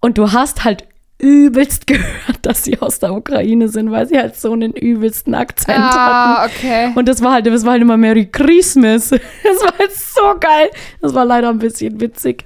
[0.00, 0.84] Und du hast halt
[1.20, 5.78] übelst gehört, dass sie aus der Ukraine sind, weil sie halt so einen übelsten Akzent
[5.78, 5.96] hatten.
[5.98, 6.92] Ah, okay.
[6.94, 9.10] Und das war halt, das war halt immer Merry Christmas.
[9.42, 10.70] Das war halt so geil.
[11.00, 12.44] Das war leider ein bisschen witzig.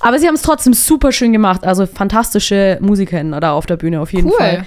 [0.00, 1.64] Aber sie haben es trotzdem super schön gemacht.
[1.64, 4.36] Also fantastische Musikerinnen da auf der Bühne auf jeden Cool.
[4.38, 4.66] Fall.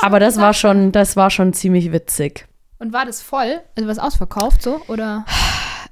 [0.00, 2.46] Aber das war schon, das war schon ziemlich witzig.
[2.78, 3.60] Und war das voll?
[3.76, 4.80] Also was ausverkauft so?
[4.88, 5.24] Oder?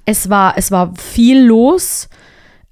[0.05, 2.09] Es war, es war viel los,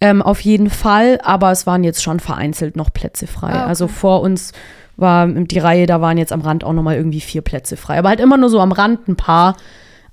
[0.01, 3.51] ähm, auf jeden Fall, aber es waren jetzt schon vereinzelt noch Plätze frei.
[3.51, 3.69] Ah, okay.
[3.69, 4.51] Also vor uns
[4.95, 7.99] war die Reihe, da waren jetzt am Rand auch nochmal irgendwie vier Plätze frei.
[7.99, 9.55] Aber halt immer nur so am Rand ein paar.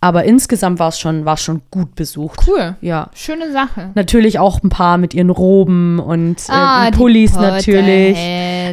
[0.02, 2.40] Aber insgesamt war es schon, war es schon gut besucht.
[2.46, 2.74] Cool.
[2.80, 3.10] Ja.
[3.14, 3.90] Schöne Sache.
[3.94, 8.16] Natürlich auch ein paar mit ihren Roben und äh, Ah, die Pullis natürlich.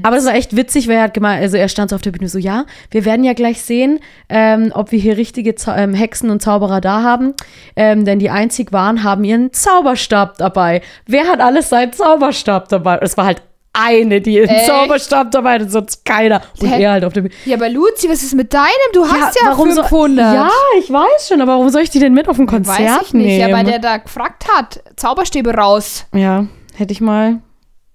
[0.03, 2.11] Aber es war echt witzig, weil er hat gemeint, also er stand so auf der
[2.11, 5.93] Bühne so, ja, wir werden ja gleich sehen, ähm, ob wir hier richtige Zau ähm,
[5.93, 7.33] Hexen und Zauberer da haben.
[7.75, 10.81] Ähm, denn die einzig waren, haben ihren Zauberstab dabei.
[11.07, 12.99] Wer hat alles seinen Zauberstab dabei?
[13.01, 13.41] Es war halt
[13.79, 14.65] eine, die Echt?
[14.65, 16.41] Zauberstab dabei hatte, sonst keiner.
[16.59, 16.81] Und Hä?
[16.81, 17.29] er halt auf Bühne.
[17.45, 18.67] Ja, aber Luzi, was ist mit deinem?
[18.93, 20.35] Du hast ja, warum so- 500.
[20.35, 23.01] ja, ich weiß schon, aber warum soll ich die denn mit auf ein Konzert Weiß
[23.07, 23.25] ich nicht.
[23.25, 23.49] nehmen?
[23.49, 24.81] Ja, weil der da gefragt hat.
[24.95, 26.05] Zauberstäbe raus.
[26.13, 27.39] ja, hätte ich mal,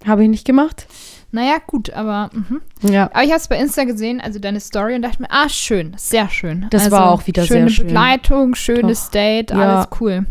[0.07, 0.87] habe ich nicht gemacht.
[1.35, 2.29] Naja, gut, aber.
[2.35, 2.61] Mhm.
[2.83, 3.05] Ja.
[3.13, 5.95] Aber ich habe es bei Insta gesehen, also deine Story, und dachte mir, ah, schön,
[5.97, 6.67] sehr schön.
[6.71, 7.87] Das also, war auch wieder sehr schöne schön.
[7.87, 9.77] Begleitung, schönes Date, Ja.
[9.77, 10.27] alles cool.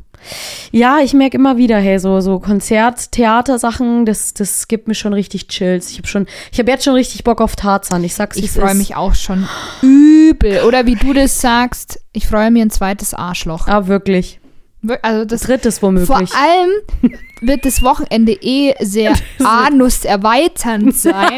[0.72, 5.14] Ja, ich merke immer wieder, hey, so, so Konzert, Theatersachen, das, das gibt mir schon
[5.14, 5.90] richtig Chills.
[5.92, 8.04] Ich habe schon, ich habe jetzt schon richtig Bock auf Tarzan.
[8.04, 9.48] Ich sag's, Ich freue mich auch schon
[9.82, 10.62] übel.
[10.64, 13.68] Oder wie du das sagst, ich freue mir ein zweites Arschloch.
[13.68, 14.40] Ah, wirklich.
[14.84, 16.08] Wir- Also das Drittes womöglich.
[16.08, 16.70] Vor allem
[17.42, 21.30] wird das Wochenende eh sehr anuserweiternd sein,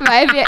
[0.00, 0.44] weil wir,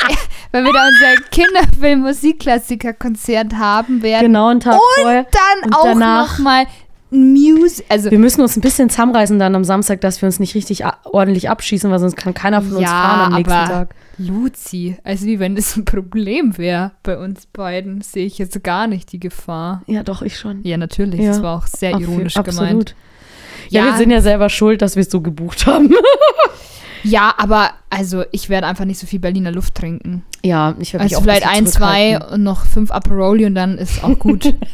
[0.52, 4.26] weil wir da unser Kinderfilm-Musikklassiker-Konzert haben werden.
[4.26, 5.24] genau, einen Tag vorher.
[5.24, 6.66] Dann Und auch danach- noch mal
[7.14, 10.54] Music, also Wir müssen uns ein bisschen zusammenreißen dann am Samstag, dass wir uns nicht
[10.54, 13.94] richtig ordentlich abschießen, weil sonst kann keiner von uns Ja, fahren am nächsten Tag.
[14.18, 18.86] Luzi, also wie wenn das ein Problem wäre bei uns beiden, sehe ich jetzt gar
[18.86, 19.82] nicht die Gefahr.
[19.86, 20.60] Ja, doch, ich schon.
[20.64, 21.28] Ja, natürlich, Ja.
[21.30, 22.68] das war auch sehr ironisch absolut.
[22.70, 22.94] gemeint.
[23.70, 23.90] Ja, Ja.
[23.92, 25.90] wir sind ja selber schuld, dass wir es so gebucht haben.
[27.06, 30.22] Ja, aber also ich werde einfach nicht so viel Berliner Luft trinken.
[30.42, 34.02] ja, ich werde Also auch vielleicht ein, zwei und noch fünf Aperoli und dann ist
[34.02, 34.54] auch gut.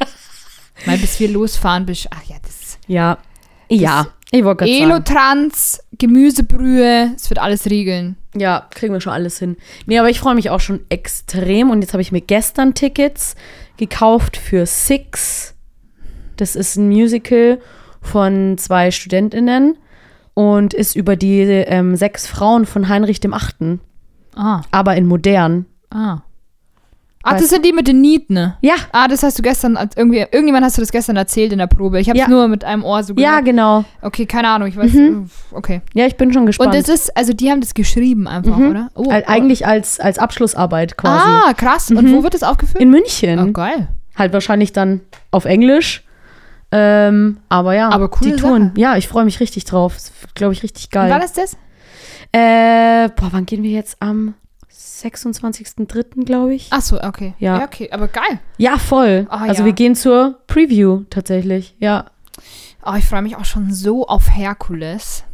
[0.86, 3.18] Weil bis wir losfahren, bis, ach ja, das Ja,
[3.68, 4.90] ja, ich wollte gerade sagen.
[4.90, 8.16] Elotrans, Gemüsebrühe, es wird alles regeln.
[8.34, 9.56] Ja, kriegen wir schon alles hin.
[9.86, 11.70] Nee, aber ich freue mich auch schon extrem.
[11.70, 13.34] Und jetzt habe ich mir gestern Tickets
[13.76, 15.54] gekauft für Six.
[16.36, 17.60] Das ist ein Musical
[18.02, 19.76] von zwei StudentInnen
[20.34, 23.80] und ist über die ähm, sechs Frauen von Heinrich dem Achten,
[24.34, 25.66] Ah, aber in modern.
[25.90, 26.22] ah.
[27.22, 28.54] Ach, Weißt- das sind die mit den Nieten.
[28.62, 31.66] Ja, Ah, das hast du gestern, irgendwie, irgendjemand hast du das gestern erzählt in der
[31.66, 32.00] Probe.
[32.00, 32.30] Ich habe es Ja.
[32.30, 33.44] nur mit einem Ohr so ja, gehört.
[33.44, 33.84] genau.
[34.00, 34.90] Okay, keine Ahnung, ich weiß.
[35.52, 35.82] Okay.
[35.92, 36.72] Ja, ich bin schon gespannt.
[36.74, 38.70] Und es ist, also die haben das geschrieben einfach, Mhm.
[38.70, 38.88] oder?
[38.94, 41.28] Oh, Al- Eigentlich als, als Abschlussarbeit quasi.
[41.28, 41.90] Ah, krass.
[41.90, 42.14] Und Mhm.
[42.14, 42.80] wo wird das aufgeführt?
[42.80, 43.38] In München.
[43.38, 43.88] oh, geil.
[44.16, 46.04] Halt wahrscheinlich dann auf Englisch.
[46.72, 48.68] Ähm, aber ja, Aber coole die Touren.
[48.68, 48.80] Sache.
[48.80, 49.96] Ja, ich freue mich richtig drauf.
[50.34, 51.10] Glaube ich, richtig geil.
[51.10, 51.54] Wann ist das?
[52.32, 53.96] Äh, boah, wann gehen wir jetzt?
[54.00, 54.34] Am
[55.02, 56.68] 26.03., glaube ich.
[56.70, 57.34] Ach so, okay.
[57.38, 57.64] Ja.
[57.64, 58.40] okay, aber geil.
[58.58, 59.26] Ja, voll.
[59.30, 59.66] Ah, also ja.
[59.66, 61.74] wir gehen zur Preview tatsächlich.
[61.78, 62.06] Ja.
[62.84, 65.24] Oh, ich freue mich auch schon so auf Herkules.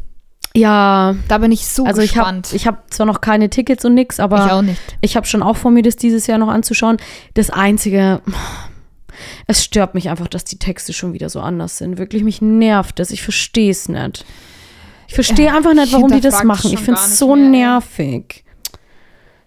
[0.55, 2.53] Ja, Da bin ich so also ich habe gespannt.
[2.55, 4.81] ich hab zwar noch keine Tickets und nix, aber ich auch nicht.
[5.03, 6.97] ich habe schon auch vor mir, das dieses Jahr noch anzuschauen.
[7.35, 8.23] Das Einzige,
[9.47, 11.99] es stört mich einfach, dass die Texte schon wieder so anders sind.
[11.99, 13.11] Wirklich, mich nervt das.
[13.11, 14.25] Ich verstehe es nicht.
[15.09, 16.73] Ich verstehe einfach nicht, ich warum die das machen.
[16.73, 18.45] Ich finde es so mehr, nervig.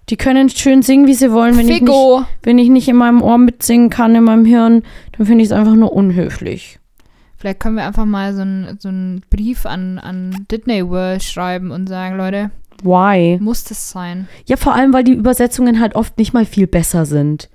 [0.10, 1.56] Die können schön singen, wie sie wollen.
[1.56, 2.26] Wenn ich, nicht, Figo.
[2.41, 4.84] wenn ich nicht in meinem Ohr mitsingen kann, in meinem Hirn,
[5.17, 6.80] dann finde ich es einfach nur unhöflich.
[7.38, 11.72] Vielleicht können wir einfach mal so einen so einen Brief an, an Disney World schreiben
[11.72, 12.52] und sagen, Leute,
[12.84, 13.38] Why?
[13.39, 14.28] muss das sein?
[14.45, 17.50] Ja, vor allem, weil die Übersetzungen halt oft nicht mal viel besser sind.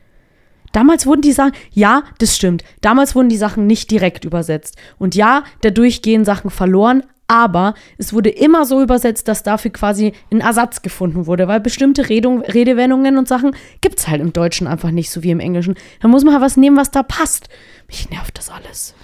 [0.73, 2.65] Damals wurden die Sachen, ja, das stimmt.
[2.81, 4.77] Damals wurden die Sachen nicht direkt übersetzt.
[4.99, 10.13] Und ja, dadurch gehen Sachen verloren, aber es wurde immer so übersetzt, dass dafür quasi
[10.31, 14.67] ein Ersatz gefunden wurde, weil bestimmte Redung, Redewendungen und Sachen gibt es halt im Deutschen
[14.67, 15.75] einfach nicht so wie im Englischen.
[16.01, 17.49] Da muss man halt was nehmen, was da passt.
[17.89, 18.95] Mich nervt das alles.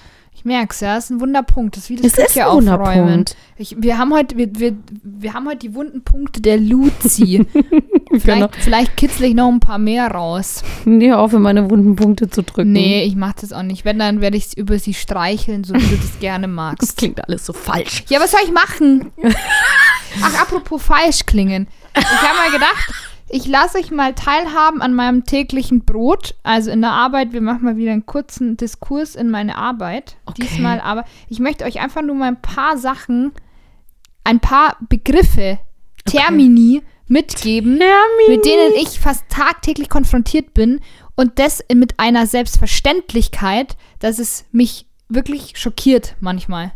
[0.40, 1.76] Ich merk's, ja, das ist ein Wunderpunkt.
[1.76, 3.26] Das ist wie das Es ist Küche ein aufräumen.
[3.58, 7.46] Ich, wir, haben heute, wir, wir, wir haben heute die wunden Punkte der Luzi.
[8.10, 8.48] vielleicht, Genau.
[8.58, 10.62] vielleicht kitzle ich noch ein paar mehr raus.
[10.86, 12.72] Nee, auf, in meine wunden Punkte zu drücken.
[12.72, 13.84] Nee, ich mach das auch nicht.
[13.84, 16.96] Wenn, dann werde ich über sie streicheln, so wie du das gerne Das magst.
[16.96, 18.04] klingt alles so falsch.
[18.08, 19.12] Ja, was soll ich machen?
[20.22, 21.68] Ach, apropos falsch klingen.
[21.98, 22.94] Ich habe mal gedacht,
[23.30, 26.34] ich lasse euch mal teilhaben an meinem täglichen Brot.
[26.42, 30.16] Also in der Arbeit, wir machen mal wieder einen kurzen Diskurs in meine Arbeit.
[30.26, 30.42] Okay.
[30.42, 33.32] Diesmal aber, ich möchte euch einfach nur mal ein paar Sachen,
[34.24, 35.58] ein paar Begriffe,
[36.04, 37.80] Termini mitgeben,
[38.28, 40.80] mit denen ich fast tagtäglich konfrontiert bin
[41.16, 46.72] und das mit einer Selbstverständlichkeit, dass es mich wirklich schockiert manchmal.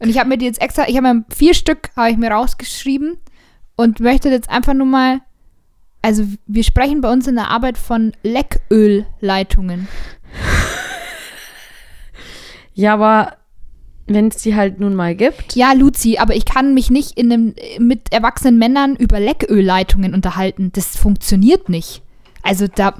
[0.00, 2.30] Und ich habe mir die jetzt extra, ich habe mir vier Stück habe ich mir
[2.30, 3.18] rausgeschrieben
[3.76, 5.20] und möchte jetzt einfach nur mal,
[6.04, 9.88] also wir sprechen bei uns in der Arbeit von Leckölleitungen.
[12.76, 13.36] Ja, aber
[14.08, 15.54] wenn es die halt nun mal gibt.
[15.54, 20.72] Ja, Luzi, aber ich kann mich nicht in einem, mit erwachsenen Männern über Leckölleitungen unterhalten.
[20.74, 22.02] Das funktioniert nicht.
[22.42, 22.94] Also da,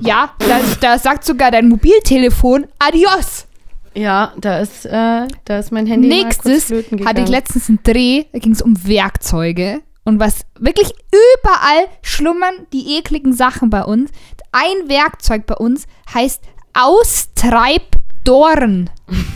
[0.00, 3.46] ja, da, da sagt sogar dein Mobiltelefon Adios.
[3.94, 6.72] Ja, da ist, äh, da ist mein Handy Nächstes
[7.04, 9.80] hatte ich letztens einen Dreh, da ging es um Werkzeuge.
[10.04, 14.10] Und was wirklich überall schlummern die ekligen Sachen bei uns.
[14.52, 16.42] Ein Werkzeug bei uns heißt
[16.74, 18.90] Austreibdorn.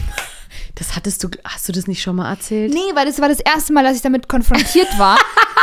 [0.77, 2.75] Das hattest du, hast du das nicht schon mal erzählt?
[2.75, 5.17] Nee, weil das war das erste Mal, dass ich damit konfrontiert war.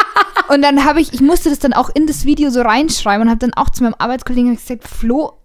[0.47, 3.29] und dann habe ich, ich musste das dann auch in das Video so reinschreiben und
[3.29, 5.40] habe dann auch zu meinem Arbeitskollegen gesagt, Flo,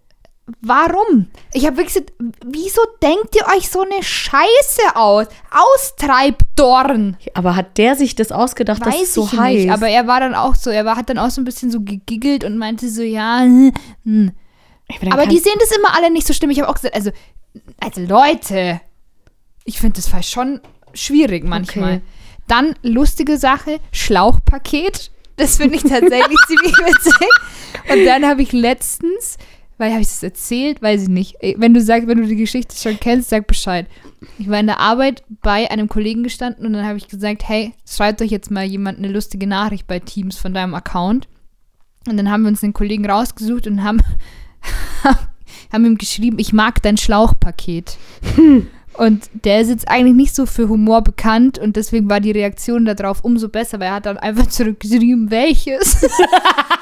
[0.61, 1.27] warum?
[1.53, 2.13] Ich habe wirklich gesagt,
[2.45, 5.27] wieso denkt ihr euch so eine Scheiße aus?
[6.07, 7.17] Austreibdorn.
[7.33, 9.57] Aber hat der sich das ausgedacht, dass Weiß es so ich heißt?
[9.65, 11.71] nicht, aber er war dann auch so, er war, hat dann auch so ein bisschen
[11.71, 14.31] so gegiggelt und meinte so, ja, hm, hm.
[15.11, 16.49] Aber kann- die sehen das immer alle nicht so schlimm.
[16.49, 17.11] Ich habe auch gesagt, also,
[17.79, 18.79] also Leute,
[19.65, 20.61] ich finde das fast schon
[20.93, 21.95] schwierig manchmal.
[21.95, 22.01] Okay.
[22.47, 25.11] Dann lustige Sache, Schlauchpaket.
[25.35, 27.27] Das finde ich tatsächlich ziemlich witzig.
[27.91, 29.37] Und dann habe ich letztens
[29.77, 30.81] Weil habe ich das erzählt?
[30.81, 31.35] Weiß ich nicht.
[31.57, 33.87] Wenn du sagst, wenn du die Geschichte schon kennst, sag Bescheid.
[34.39, 37.73] Ich war in der Arbeit bei einem Kollegen gestanden und dann habe ich gesagt, hey,
[37.87, 41.27] schreibt euch jetzt mal jemand eine lustige Nachricht bei Teams von deinem Account.
[42.07, 44.01] Und dann haben wir uns den Kollegen rausgesucht und haben,
[45.71, 47.97] haben ihm geschrieben, ich mag dein Schlauchpaket.
[48.93, 52.85] Und der ist jetzt eigentlich nicht so für Humor bekannt und deswegen war die Reaktion
[52.85, 56.01] darauf umso besser, weil er hat dann einfach zurückgeschrieben, welches.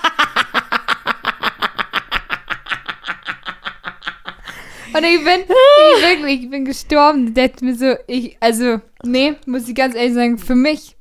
[4.96, 5.42] Und ich bin,
[5.98, 7.34] ich wirklich, ich bin gestorben.
[7.34, 10.96] Der hat mir so, ich, also, nee, muss ich ganz ehrlich sagen, für mich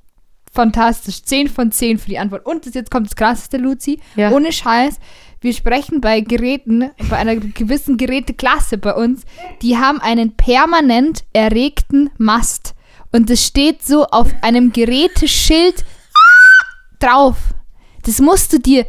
[0.53, 1.23] fantastisch.
[1.23, 2.47] 10 von 10 für die Antwort.
[2.47, 4.01] Und das, jetzt kommt das krasseste, Luzi.
[4.17, 4.31] Ja.
[4.31, 4.99] Ohne Scheiß.
[5.41, 9.25] Wir sprechen bei Geräten, bei einer gewissen Geräteklasse bei uns,
[9.61, 12.75] die haben einen permanent erregten Mast.
[13.13, 15.85] Und das steht so auf einem Geräteschild
[16.99, 17.37] drauf.
[18.05, 18.87] Das musst du dir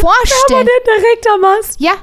[0.00, 0.68] vorstellen.
[0.86, 1.80] direkter Mast.
[1.80, 1.94] Ja,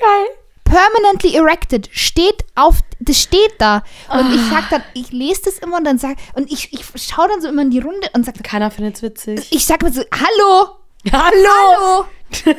[0.00, 0.39] Geil.
[0.70, 5.78] Permanently erected steht auf das steht da und ich sag dann ich lese das immer
[5.78, 8.40] und dann sag und ich ich schaue dann so immer in die Runde und sag
[8.42, 9.48] Keiner findet's witzig.
[9.50, 10.76] ich sag mir so hallo
[11.12, 12.06] Hallo!
[12.44, 12.56] hallo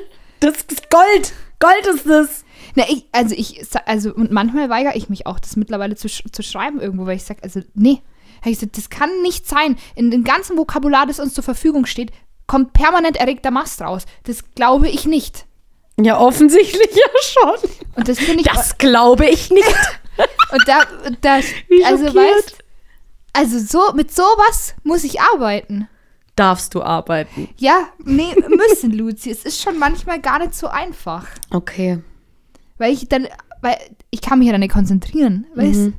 [0.40, 1.32] Das ist Gold.
[1.60, 2.44] Gold ist das.
[2.74, 6.24] Na, ich, also ich also und manchmal weigere ich mich auch das mittlerweile zu, sch
[6.32, 8.02] zu schreiben irgendwo weil ich sag also nee
[8.44, 12.10] ich gesagt, das kann nicht sein in dem ganzen Vokabular das uns zur Verfügung steht
[12.48, 15.46] kommt permanent erregter Mast raus das glaube ich nicht
[16.00, 17.70] Ja, offensichtlich ja schon.
[17.96, 19.68] und das finde ich Das glaube ich nicht.
[20.52, 22.58] und da, und da Wie also weißt
[23.34, 25.88] also so mit sowas muss ich arbeiten
[26.34, 27.50] Darfst du arbeiten.
[27.58, 29.30] Ja, nee, müssen, Luzi.
[29.30, 31.26] Es ist schon manchmal gar nicht so einfach.
[31.50, 31.98] Okay.
[32.78, 33.28] Weil ich dann,
[33.60, 33.76] weil
[34.10, 35.46] ich kann mich ja dann nicht konzentrieren.
[35.54, 35.94] Weißt Mhm.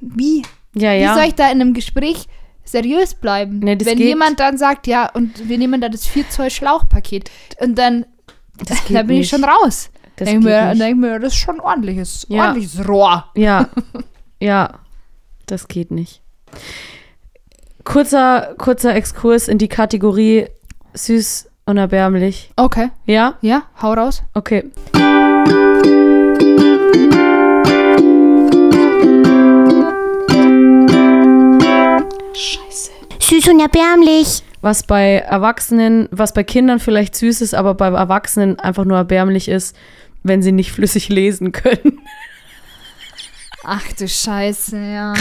[0.00, 0.42] Wie?
[0.74, 1.14] Ja, Wie ja.
[1.14, 2.26] soll ich da in einem Gespräch
[2.64, 3.60] seriös bleiben?
[3.60, 4.08] Nee, das Wenn geht.
[4.08, 7.30] jemand dann sagt, ja, und wir nehmen da das 4 Zoll Schlauchpaket.
[7.60, 8.08] Und dann, Das
[8.66, 9.30] da geht bin ich nicht.
[9.30, 9.90] schon raus.
[10.16, 10.80] Das Denk geht mir, nicht.
[10.80, 12.48] denk mir, das ist schon ordentliches, Ja.
[12.48, 13.24] ordentliches Rohr.
[13.36, 13.68] Ja,
[14.40, 14.70] ja,
[15.46, 16.22] das geht nicht.
[17.84, 20.46] Kurzer, kurzer Exkurs in die Kategorie
[20.94, 22.50] süß und erbärmlich.
[22.56, 23.34] Okay, Ja?
[23.42, 24.22] ja, hau raus.
[24.34, 24.64] Okay.
[33.20, 34.42] Süß und erbärmlich.
[34.60, 39.48] Was bei Erwachsenen, was bei Kindern vielleicht süß ist, aber bei Erwachsenen einfach nur erbärmlich
[39.48, 39.76] ist,
[40.22, 42.00] wenn sie nicht flüssig lesen können.
[43.64, 45.14] Ach du Scheiße, ja.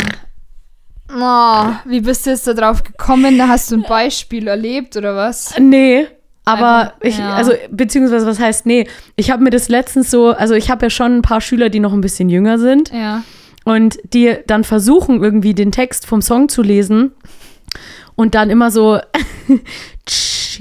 [1.10, 3.38] Oh, wie bist du jetzt da drauf gekommen?
[3.38, 5.54] Da hast du ein Beispiel erlebt oder was?
[5.60, 6.08] Nee.
[6.44, 7.34] Aber ich, ja.
[7.34, 8.88] also, beziehungsweise, was heißt nee?
[9.18, 11.82] Ich habe mir das letztens so, also ich habe ja schon ein paar Schüler, die
[11.82, 12.92] noch ein bisschen jünger sind.
[12.92, 13.24] Ja.
[13.66, 17.12] und die dann versuchen, irgendwie den Text vom Song zu lesen
[18.18, 19.00] und dann immer so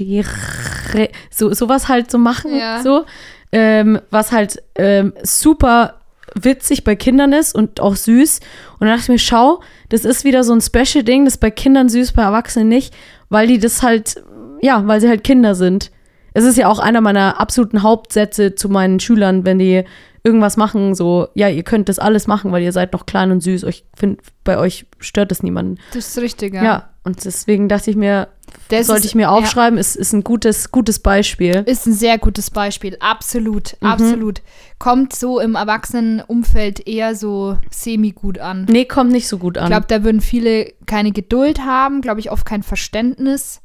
[1.29, 2.81] so sowas halt so machen, Ja.
[2.81, 3.05] so,
[3.51, 5.95] ähm, was halt ähm, super
[6.35, 8.39] witzig bei Kindern ist und auch süß.
[8.79, 11.51] Und dann dachte ich mir, schau, das ist wieder so ein Special-Ding, das ist bei
[11.51, 12.93] Kindern süß, bei Erwachsenen nicht,
[13.29, 14.21] weil die das halt,
[14.61, 15.91] ja, weil sie halt Kinder sind.
[16.33, 19.83] Es ist ja auch einer meiner absoluten Hauptsätze zu meinen Schülern, wenn die
[20.23, 23.41] irgendwas machen, so, ja, ihr könnt das alles machen, weil ihr seid noch klein und
[23.41, 23.63] süß.
[23.63, 25.77] Ich finde, bei euch stört es niemanden.
[25.93, 26.63] Das ist richtig, Ja.
[26.63, 26.89] ja.
[27.03, 28.27] und deswegen dachte ich mir,
[28.69, 31.55] Das sollte ist- ich mir aufschreiben, ist, ist ein gutes, gutes Beispiel.
[31.55, 32.97] Ja, ist ein sehr gutes Beispiel.
[32.99, 33.87] Absolut, Mhm.
[33.87, 34.41] absolut.
[34.79, 38.65] Kommt so im Erwachsenenumfeld eher so semi-gut an.
[38.69, 39.65] Nee, kommt nicht so gut an.
[39.65, 43.61] Ich glaube, da würden viele keine Geduld haben, glaube ich, oft kein Verständnis.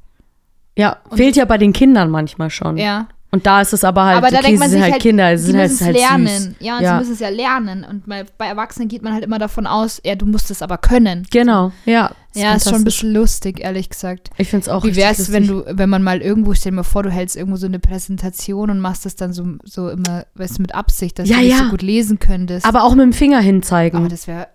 [0.77, 2.77] ja, fehlt ja bei den Kindern manchmal schon.
[2.79, 3.09] Ja.
[3.35, 5.03] Und da ist es aber halt, Aber da okay, denkt man sie sind sich halt,
[5.03, 6.27] Kinder, sie sind halt, müssen halt es lernen.
[6.29, 6.49] süß.
[6.61, 6.91] Ja, und Ja.
[6.93, 7.83] sie müssen es ja lernen.
[7.89, 10.77] Und bei, bei Erwachsenen geht man halt immer davon aus, ja, du musst es aber
[10.77, 11.27] können.
[11.31, 12.11] Genau, ja.
[12.35, 14.29] ja, ist schon ein bisschen lustig, ehrlich gesagt.
[14.37, 15.73] Ich finde es auch Wie wär's, wenn lustig.
[15.73, 18.69] du, wenn man mal irgendwo, stell dir mal vor, du hältst irgendwo so eine Präsentation
[18.69, 21.59] und machst das dann so, so immer, weißt du, mit Absicht, dass Ja, du das
[21.59, 21.65] ja.
[21.65, 22.67] so gut lesen könntest.
[22.67, 24.05] Aber auch mit dem Finger hinzeigen.
[24.05, 24.49] Oh, das wäre.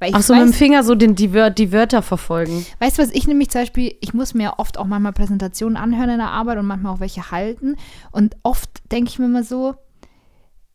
[0.00, 2.64] Weil Ach so, mit dem weiß, Finger so den, die, Wör die Wörter verfolgen.
[2.78, 6.08] weißt du, was ich nämlich zum Beispiel, ich muss mir oft auch manchmal Präsentationen anhören
[6.10, 7.76] in der Arbeit und manchmal auch welche halten.
[8.10, 9.74] Und oft denke ich mir immer so,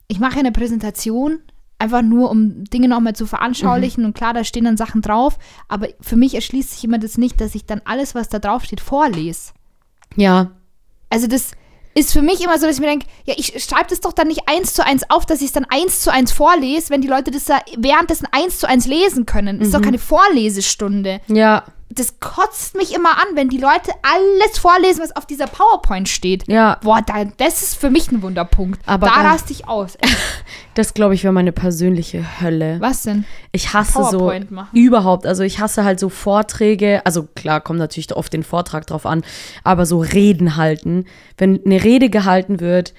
[0.07, 1.39] ich mache eine Präsentation
[1.79, 4.03] einfach nur, um Dinge nochmal zu veranschaulichen.
[4.03, 4.07] Mhm.
[4.09, 5.38] Und klar, da stehen dann Sachen drauf.
[5.67, 8.63] Aber für mich erschließt sich immer das nicht, dass ich dann alles, was da drauf
[8.63, 9.51] steht, vorlese.
[10.15, 10.51] Ja,
[11.09, 11.51] Also das
[11.97, 14.27] ist für mich immer so, dass ich mir denke, ja, ich schreibe das doch dann
[14.27, 17.08] nicht eins zu eins auf, dass ich es dann eins zu eins vorlese, wenn die
[17.08, 19.60] Leute das da währenddessen eins zu eins lesen können.
[19.60, 19.86] Das ist doch Mhm.
[19.86, 21.21] keine Vorlesestunde.
[21.27, 21.63] ja,
[21.95, 26.47] Das kotzt mich immer an, wenn die Leute alles vorlesen, was auf dieser PowerPoint steht.
[26.47, 26.77] ja.
[26.84, 28.81] Boah, da, das ist für mich ein Wunderpunkt.
[28.85, 29.98] Aber da raste ich aus.
[30.75, 32.81] Das, glaube ich, wäre meine persönliche Hölle.
[32.81, 33.23] Was denn?
[33.54, 34.69] Ich hasse so PowerPoint machen.
[34.77, 35.25] überhaupt.
[35.25, 37.02] Also ich hasse halt so Vorträge.
[37.06, 39.23] Also klar, kommt natürlich auf den Vortrag drauf an,
[39.63, 41.06] aber so Reden halten.
[41.37, 42.93] Wenn eine Rede gehalten wird,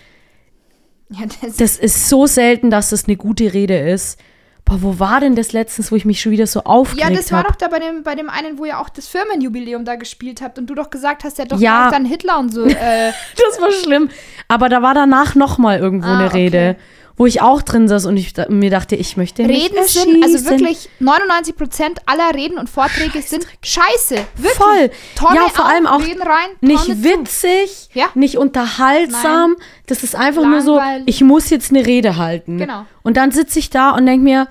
[1.11, 4.19] Ja, das, Das ist so selten, dass das eine gute Rede ist.
[4.67, 7.31] Boah, wo war denn das letztens, wo ich mich schon wieder so ja, aufgeregt das
[7.33, 7.51] war habe?
[7.51, 10.59] doch da bei dem, bei dem einen, wo ihr auch das Firmenjubiläum da gespielt habt
[10.59, 11.89] und du doch gesagt hast, der doch Ja.
[11.91, 12.65] dann Hitler und so.
[12.67, 14.11] Äh, Das war schlimm.
[14.49, 16.77] Aber da war danach noch mal irgendwo Ah, eine okay.
[17.19, 20.23] Wo ich auch drin saß und ich da, mir dachte, ich möchte nicht Reden sind,
[20.23, 24.17] also wirklich 99% aller Reden und Vorträge sind scheiße.
[24.37, 24.53] Wirklich.
[24.53, 24.91] Voll.
[25.17, 28.07] Tonne ja, vor allem auch Reden rein, nicht witzig, Ja.
[28.15, 29.57] nicht unterhaltsam.
[29.87, 32.59] Das ist einfach nur so, ich muss jetzt eine Rede halten.
[32.59, 32.85] Genau.
[33.03, 34.49] Und dann sitze ich da und denke mir,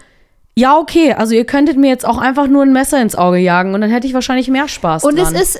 [0.58, 3.74] ja, okay, also ihr könntet mir jetzt auch einfach nur ein Messer ins Auge jagen
[3.76, 5.36] und dann hätte ich wahrscheinlich mehr Spaß Und dran.
[5.36, 5.60] es ist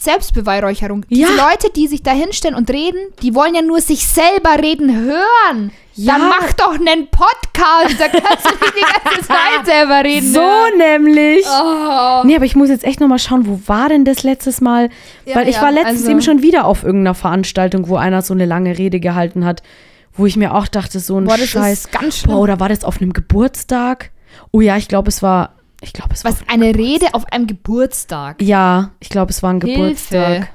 [0.00, 1.04] Selbstbeweihräucherung.
[1.08, 1.28] Ja.
[1.28, 4.94] Die Leute, die sich da hinstellen und reden, die wollen ja nur sich selber reden
[4.96, 5.72] hören.
[5.98, 6.16] Ja.
[6.16, 10.32] Dann mach doch einen Podcast, da kannst du nicht die ganze Zeit selber reden.
[10.32, 10.78] so hören.
[10.78, 11.44] nämlich.
[11.46, 12.22] Oh.
[12.24, 14.90] Nee, aber ich muss jetzt echt noch mal schauen, wo war denn das letztes Mal?
[15.24, 18.22] Ja, Weil ich ja, war letztens also- eben schon wieder auf irgendeiner Veranstaltung, wo einer
[18.22, 19.64] so eine lange Rede gehalten hat,
[20.12, 21.78] wo ich mir auch dachte, so ein Boah, das Scheiß.
[21.86, 22.32] ist ganz schlimm.
[22.34, 24.10] Boah, oder war das auf einem Geburtstag?
[24.52, 25.54] Oh ja, ich glaube, es war.
[25.80, 26.30] Ich glaube, es war.
[26.32, 28.40] Was, eine Rede auf einem Geburtstag?
[28.40, 30.26] Ja, ich glaube, es war ein Geburtstag.
[30.26, 30.48] Hilfe.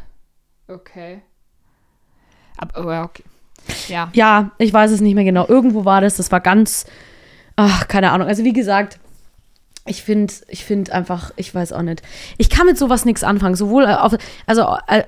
[0.69, 1.21] Okay.
[2.57, 3.23] Aber, aber okay.
[3.87, 4.09] Ja.
[4.13, 5.47] Ja, ich weiß es nicht mehr genau.
[5.47, 6.17] Irgendwo war das.
[6.17, 6.85] Das war ganz.
[7.55, 8.27] Ach, keine Ahnung.
[8.27, 8.99] Also, wie gesagt,
[9.85, 12.01] ich finde ich find einfach, ich weiß auch nicht.
[12.37, 13.55] Ich kann mit sowas nichts anfangen.
[13.55, 15.03] Sowohl auf, also, äh,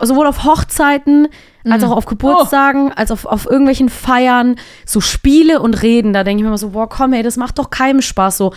[0.00, 1.28] sowohl auf Hochzeiten,
[1.64, 4.56] als auch auf Geburtstagen, als auf, auf irgendwelchen Feiern,
[4.86, 6.12] so Spiele und Reden.
[6.12, 8.38] Da denke ich mir immer so, boah, komm, ey, das macht doch keinem Spaß.
[8.38, 8.54] So,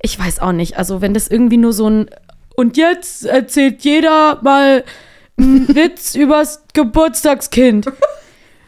[0.00, 0.76] ich weiß auch nicht.
[0.76, 2.10] Also, wenn das irgendwie nur so ein.
[2.54, 4.84] Und jetzt erzählt jeder mal
[5.38, 7.86] einen Witz übers Geburtstagskind.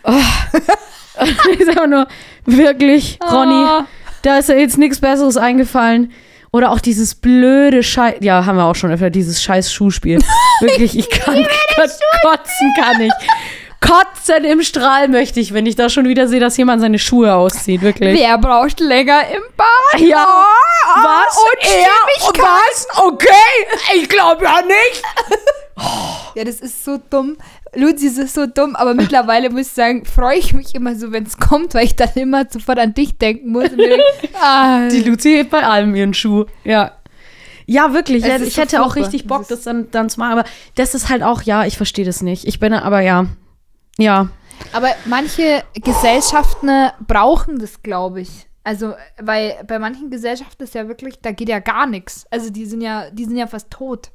[1.58, 2.06] ich sag nur,
[2.44, 3.82] wirklich, Ronny, Oh.
[4.22, 6.12] da ist ja jetzt nichts Besseres eingefallen.
[6.52, 10.20] Oder auch dieses blöde Scheiß, ja, haben wir auch schon öfter, dieses scheiß Schuhspiel.
[10.60, 11.34] Wirklich, ich kann,
[11.74, 13.12] kotzen kann ich.
[13.80, 17.34] Kotzen im Strahl möchte ich, wenn ich da schon wieder sehe, dass jemand seine Schuhe
[17.34, 18.18] auszieht, wirklich.
[18.18, 20.00] Wer braucht länger im Bad?
[20.00, 21.36] Ja, Oh, was?
[21.36, 22.42] Und Er?
[22.42, 22.86] Was?
[22.98, 23.26] Okay,
[23.96, 25.02] ich glaube ja nicht.
[26.36, 27.36] Ja, das ist so dumm.
[27.76, 31.24] Luzi, ist so dumm, aber mittlerweile muss ich sagen, freue ich mich immer so, wenn
[31.24, 33.70] es kommt, weil ich dann immer sofort an dich denken muss.
[33.70, 34.02] Und mir denk,
[34.42, 36.46] ah, Die Luzi hebt bei allem ihren Schuh.
[36.64, 36.92] Ja.
[37.66, 38.24] Ja, wirklich.
[38.24, 40.32] Es ich so hätte auch richtig Bock, Das dann, dann zu machen.
[40.38, 40.44] Aber
[40.74, 42.46] das ist halt auch, ja, ich verstehe das nicht.
[42.46, 43.26] Ich bin aber ja.
[43.96, 44.28] Ja.
[44.72, 46.68] aber manche Gesellschaften
[47.06, 48.46] brauchen das, glaube ich.
[48.64, 52.26] Also, weil bei manchen Gesellschaften ist ja wirklich, da geht ja gar nichts.
[52.30, 54.10] Also die sind ja, die sind ja fast tot.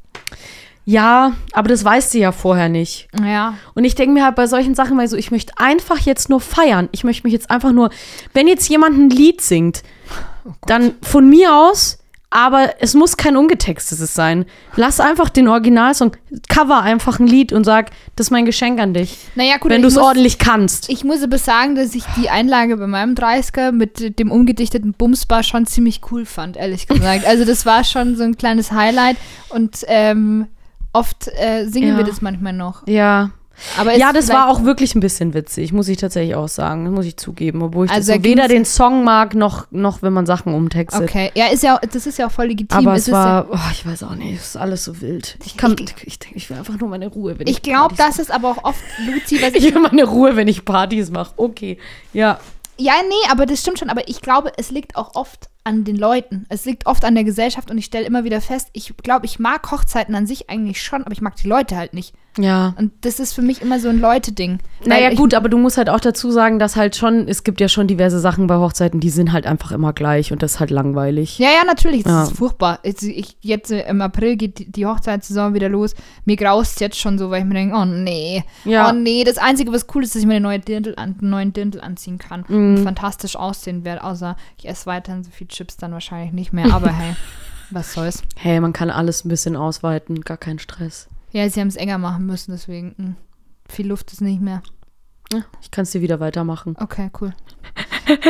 [0.86, 3.08] Ja, aber das weißt du ja vorher nicht.
[3.24, 3.56] Ja.
[3.76, 6.42] Und ich denke mir halt bei solchen Sachen mal so, ich möchte einfach jetzt nur
[6.42, 6.90] feiern.
[6.92, 7.92] Ich möchte mich jetzt einfach nur,
[8.34, 9.84] wenn jetzt jemand ein Lied singt,
[10.66, 12.00] dann von mir aus,
[12.32, 14.46] aber es muss kein ungetextetes sein.
[14.76, 16.16] Lass einfach den Originalsong,
[16.48, 19.18] cover einfach ein Lied und sag, das ist mein Geschenk an dich.
[19.36, 20.90] Naja, gut, wenn du es ordentlich kannst.
[20.90, 25.42] Ich muss aber sagen, dass ich die Einlage bei meinem 30er mit dem umgedichteten Bumsbar
[25.44, 27.26] schon ziemlich cool fand, ehrlich gesagt.
[27.26, 29.18] Also das war schon so ein kleines Highlight
[29.50, 30.48] und ähm,
[30.94, 31.98] oft äh, singen Ja.
[31.98, 32.88] wir das manchmal noch.
[32.88, 33.32] Ja.
[33.78, 36.86] Aber Ja, das war auch wirklich ein bisschen witzig, muss ich tatsächlich auch sagen.
[36.86, 37.62] Das muss ich zugeben.
[37.62, 41.02] Obwohl ich Also so weder den Song mag, noch, noch wenn man Sachen umtextet.
[41.10, 42.78] Okay, ja, ist ja, auch- das ist ja auch voll legitim.
[42.78, 45.38] Aber Es es war, oh, ich weiß auch nicht, es ist alles so wild.
[45.46, 47.64] Ich kann, ich, ich, denke, ich will einfach nur meine Ruhe, wenn ja, ich ich
[47.64, 49.58] glaube, das ist aber auch oft, Luzi, was mache.
[49.58, 51.34] Ich will meine Ruhe, wenn ich Partys mache.
[51.36, 51.78] Okay,
[52.14, 52.40] ja.
[52.78, 53.90] Ja, nee, aber das stimmt schon.
[53.90, 56.46] Aber ich glaube, es liegt auch oft an den Leuten.
[56.50, 59.40] Es liegt oft an der Gesellschaft und ich stelle immer wieder fest, ich glaube, ich
[59.40, 62.14] mag Hochzeiten an sich eigentlich schon, aber ich mag die Leute halt nicht.
[62.38, 62.74] Ja.
[62.78, 64.60] Und das ist für mich immer so ein Leute-Ding.
[64.86, 67.60] Naja, ich- gut, aber du musst halt auch dazu sagen, dass halt schon, es gibt
[67.60, 70.60] ja schon diverse Sachen bei Hochzeiten, die sind halt einfach immer gleich und das ist
[70.62, 71.38] halt langweilig.
[71.40, 72.04] Ja, ja, natürlich.
[72.04, 72.24] Das Ja.
[72.24, 72.80] ist furchtbar.
[72.84, 75.96] Jetzt, ich, jetzt äh, im April geht die, die Hochzeitssaison wieder los.
[76.24, 78.44] Mir graust jetzt schon so, weil ich mir denke, oh nee.
[78.64, 78.90] Ja.
[78.90, 79.24] Oh nee.
[79.26, 81.82] Das Einzige, was cool ist, dass ich mir eine neue Dirndl an, einen neuen Dirndl
[81.82, 82.78] anziehen kann Mhm.
[82.78, 84.04] und fantastisch aussehen werde.
[84.04, 86.74] Außer ich esse weiterhin so viel Chips dann wahrscheinlich nicht mehr.
[86.74, 87.16] Aber hey,
[87.72, 88.24] was soll's.
[88.36, 91.08] Hey, man kann alles ein bisschen ausweiten, gar kein Stress.
[91.32, 92.96] Ja, sie haben es enger machen müssen, deswegen.
[92.98, 93.14] mh,
[93.68, 94.64] viel Luft ist nicht mehr.
[95.32, 96.76] Ja, ich kann es dir wieder weitermachen.
[96.80, 97.34] Okay, cool.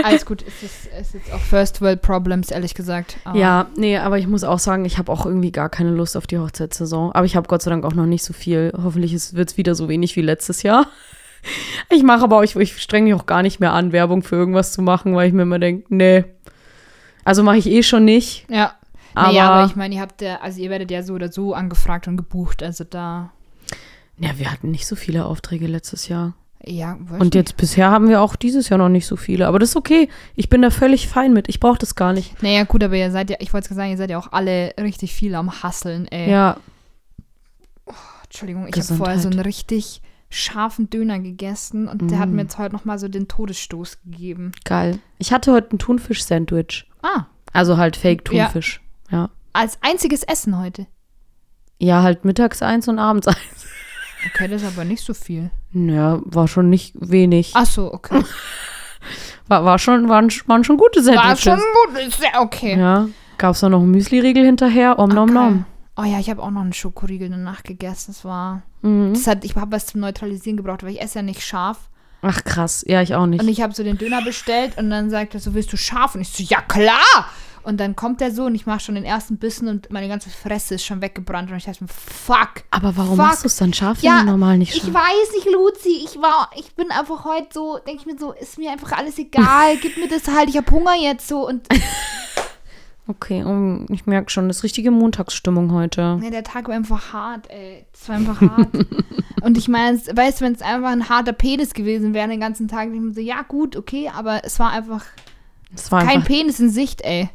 [0.04, 0.44] Alles gut.
[0.46, 3.18] Es ist, es ist jetzt auch First World Problems, ehrlich gesagt.
[3.24, 6.18] Aber Ja, nee, aber ich muss auch sagen, ich habe auch irgendwie gar keine Lust
[6.18, 7.14] auf die Hochzeitssaison.
[7.14, 8.74] Aber ich habe Gott sei Dank auch noch nicht so viel.
[8.76, 10.88] Hoffentlich wird es wieder so wenig wie letztes Jahr.
[11.90, 14.36] Ich mache aber auch, ich, ich streng mich auch gar nicht mehr an, Werbung für
[14.36, 16.26] irgendwas zu machen, weil ich mir immer denke, nee.
[17.30, 18.48] Also mache ich eh schon nicht.
[18.50, 18.74] Ja.
[19.14, 22.08] Aber, aber ich meine, ihr habt ja, also ihr werdet ja so oder so angefragt
[22.08, 23.32] und gebucht, also da,
[24.18, 26.34] ja, wir hatten nicht so viele Aufträge letztes Jahr.
[26.66, 27.36] ja, Und nicht.
[27.36, 29.46] jetzt bisher haben wir auch dieses Jahr noch nicht so viele.
[29.48, 30.10] Aber das ist okay.
[30.36, 31.50] Ich bin da völlig fein mit.
[31.50, 32.42] Ich brauche das gar nicht.
[32.42, 35.14] Naja, gut, aber ihr seid ja, ich wollte sagen, ihr seid ja auch alle richtig
[35.14, 36.32] viel am Hasseln, ey.
[36.32, 36.58] Ja,
[38.24, 42.58] Entschuldigung, ich habe vorher so einen richtig scharfen Döner gegessen und der hat mir jetzt
[42.58, 44.52] heute nochmal so den Todesstoß gegeben.
[44.66, 45.00] Geil.
[45.18, 46.86] Ich hatte heute ein Thunfisch-Sandwich.
[47.02, 48.02] Ah, Also halt Ja.
[48.02, 48.82] Fake-Thunfisch.
[49.12, 49.30] Ja.
[49.54, 50.86] als einziges Essen heute.
[51.80, 52.02] ja.
[52.04, 53.66] halt mittags eins und abends eins.
[54.34, 55.50] Okay, das ist aber nicht so viel.
[55.72, 57.52] Ja, war schon nicht wenig.
[57.56, 58.22] Ach so, okay.
[59.48, 61.44] War, war schon, waren, waren schon gute War Sandwiches.
[61.44, 62.78] schon gut, ist ja okay.
[62.78, 63.08] Ja.
[63.40, 65.00] Gab es da noch einen Müsli-Riegel hinterher?
[65.00, 65.34] Om nom Okay.
[65.34, 65.66] nom.
[65.98, 68.12] Oh ja, ich habe auch noch einen Schokoriegel danach gegessen.
[68.12, 68.62] Das war.
[68.84, 69.14] Mhm.
[69.14, 71.90] Das hat, ich habe was zum Neutralisieren gebraucht, weil ich esse ja nicht scharf.
[72.22, 72.84] Ach krass.
[72.88, 73.42] Ja, ich auch nicht.
[73.42, 76.16] Und ich habe so den Döner bestellt und dann sagt er so, willst du scharf?
[76.16, 77.26] Und ich so, ja klar!
[77.62, 80.30] Und dann kommt der so und ich mache schon den ersten Bissen und meine ganze
[80.30, 81.52] Fresse ist schon weggebrannt.
[81.52, 82.64] Und ich dachte mir, fuck.
[82.72, 83.26] Aber warum Fuck.
[83.26, 84.94] machst du es dann scharf, Ja, wenn du normal nicht Ich scharf?
[84.94, 86.02] weiß nicht, Luzi.
[86.06, 89.18] Ich war, ich bin einfach heute so, denke ich mir so, ist mir einfach alles
[89.20, 89.78] egal.
[89.82, 91.46] Gib mir das halt, ich habe Hunger jetzt so.
[91.48, 91.68] Und
[93.10, 96.18] Okay, um, ich merke schon, das ist richtige Montagsstimmung heute.
[96.22, 97.84] nee, der Tag war einfach hart, ey.
[97.92, 98.68] Es war einfach hart.
[99.42, 102.40] und ich meine, es- weißt du, wenn es einfach ein harter Penis gewesen wäre den
[102.40, 105.04] ganzen Tag, ich so, ja gut, okay, aber es war einfach
[105.72, 107.30] Das war kein einfach, Penis in Sicht, ey.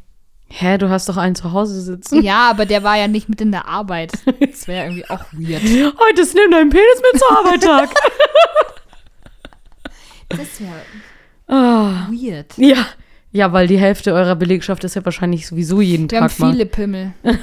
[0.46, 2.22] hä, du hast doch einen zu Hause sitzen.
[2.22, 4.12] Ja, aber der war ja nicht mit in der Arbeit.
[4.38, 5.62] Das wäre irgendwie auch weird.
[6.08, 7.90] Heute ist nimm deinen Penis mit zur Arbeit Tag.
[10.28, 10.82] Das wäre
[11.46, 12.56] Ah, weird.
[12.56, 12.86] ja.
[13.34, 16.52] Ja, weil die Hälfte eurer Belegschaft ist ja wahrscheinlich sowieso jeden Wir haben Tag mal.
[16.52, 17.12] viele Pimmel.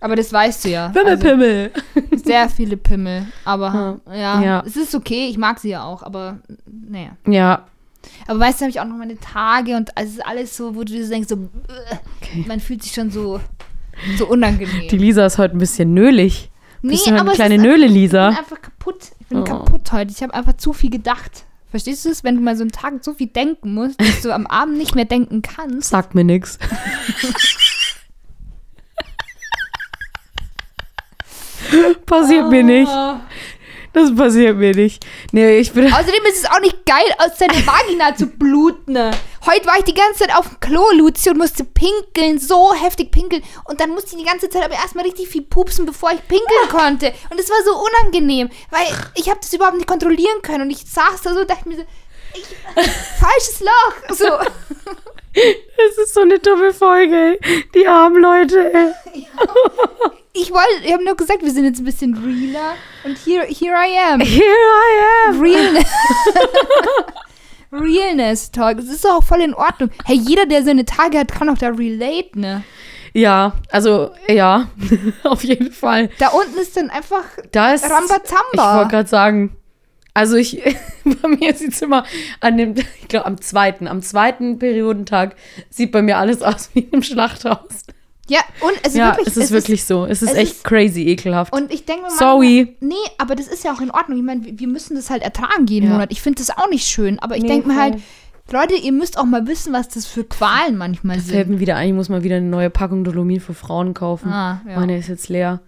[0.00, 0.88] Aber das weißt du ja.
[0.88, 1.70] Pimmelpimmel.
[2.10, 3.26] Also, sehr viele Pimmel.
[3.44, 4.42] Aber ja.
[4.42, 4.62] Ja.
[4.66, 5.28] es ist okay.
[5.28, 6.02] Ich mag sie ja auch.
[6.02, 7.10] Aber naja.
[7.26, 7.64] ja,
[8.26, 10.80] Aber weißt du, habe ich auch noch meine Tage und es ist alles so, wo
[10.80, 11.36] du dir denkst, so,
[12.20, 12.44] okay.
[12.46, 13.40] man fühlt sich schon so,
[14.18, 14.88] so unangenehm.
[14.90, 16.50] Die Lisa ist heute ein bisschen nölig.
[16.82, 18.98] nee, Bist du eine aber es kleine ist, ich bin einfach kaputt.
[19.20, 19.44] Ich bin Oh.
[19.44, 20.12] kaputt heute.
[20.12, 21.44] Ich habe einfach zu viel gedacht.
[21.74, 24.32] Verstehst du es, wenn du mal so einen Tag so viel denken musst, dass du
[24.32, 25.88] am Abend nicht mehr denken kannst?
[25.88, 26.56] Sagt mir nix.
[32.06, 32.92] passiert mir nicht.
[33.94, 35.06] Das passiert mir nicht.
[35.30, 35.86] Nee, ich bin.
[35.86, 38.96] Außerdem ist es auch nicht geil, aus deiner Vagina zu bluten.
[39.46, 43.12] Heute war ich die ganze Zeit auf dem Klo, Luzi, und musste pinkeln, so heftig
[43.12, 43.44] pinkeln.
[43.66, 46.68] Und dann musste ich die ganze Zeit aber erstmal richtig viel pupsen, bevor ich pinkeln
[46.70, 47.12] konnte.
[47.30, 50.62] Und es war so unangenehm, weil ich habe das überhaupt nicht kontrollieren können.
[50.62, 51.84] Und ich saß da so und dachte mir so,
[52.34, 52.44] ich,
[53.20, 54.16] falsches Loch.
[54.16, 54.26] So.
[55.34, 57.38] Es ist so eine dumme Folge.
[57.40, 57.64] ey.
[57.74, 58.72] Die armen Leute.
[58.74, 59.26] Ey.
[60.32, 62.74] Ich wollte, ich habe nur gesagt, wir sind jetzt ein bisschen realer.
[63.04, 64.20] Und here, here I am.
[64.24, 65.40] Here I am.
[65.40, 65.88] Realness.
[67.72, 68.78] Realness Talk.
[68.78, 69.90] Das ist doch auch voll in Ordnung.
[70.04, 72.64] Hey, jeder, der seine Tage hat, kann doch da relate, ne?
[73.12, 74.68] Ja, also ja,
[75.22, 76.10] auf jeden Fall.
[76.18, 77.84] Da unten ist dann einfach Da ist.
[77.84, 78.42] Rambazamba.
[78.52, 79.56] Ich wollte gerade sagen.
[80.16, 80.62] Also ich,
[81.04, 82.04] bei mir sieht es immer
[82.40, 85.34] an dem, ich glaube am zweiten, am zweiten Periodentag
[85.70, 87.84] sieht bei mir alles aus wie im Schlachthaus.
[88.28, 89.26] Ja, und es ist ja, wirklich.
[89.28, 90.06] es ist wirklich so.
[90.06, 91.52] Es ist es echt ist- crazy ekelhaft.
[91.52, 92.76] Und ich denke mir Sorry.
[92.80, 94.16] manchmal, Nee, aber das ist ja auch in Ordnung.
[94.18, 95.92] Ich meine, wir müssen das halt ertragen jeden Ja.
[95.92, 96.10] Monat.
[96.10, 97.18] Ich finde das auch nicht schön.
[97.18, 97.98] Aber ich Nee, denke mir halt,
[98.50, 101.50] Leute, ihr müsst auch mal wissen, was das für Qualen manchmal Fällt sind.
[101.54, 104.30] mir wieder ein, ich muss mal wieder eine neue Packung Dolomin für Frauen kaufen.
[104.30, 104.78] Ah, ja.
[104.80, 105.60] Meine ist jetzt leer.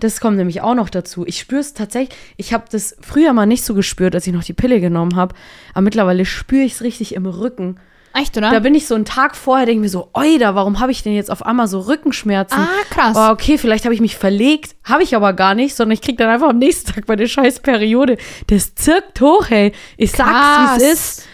[0.00, 1.26] Das kommt nämlich auch noch dazu.
[1.26, 2.16] Ich spüre es tatsächlich.
[2.36, 5.34] Ich habe das früher mal nicht so gespürt, als ich noch die Pille genommen habe.
[5.72, 7.76] Aber mittlerweile spüre ich es richtig im Rücken.
[8.16, 8.50] Echt, oder?
[8.52, 11.14] Da bin ich so einen Tag vorher, denke mir so, oida, warum habe ich denn
[11.14, 12.60] jetzt auf einmal so Rückenschmerzen?
[12.60, 13.16] ah, krass.
[13.18, 14.76] Oh, okay, vielleicht habe ich mich verlegt.
[14.84, 17.58] Habe ich aber gar nicht, sondern ich kriege dann einfach am nächsten Tag meine scheiß
[17.60, 18.16] Periode.
[18.46, 19.72] Das zirkt hoch, hey.
[19.96, 20.80] Ich sag's, Krass.
[20.80, 21.26] wie es ist.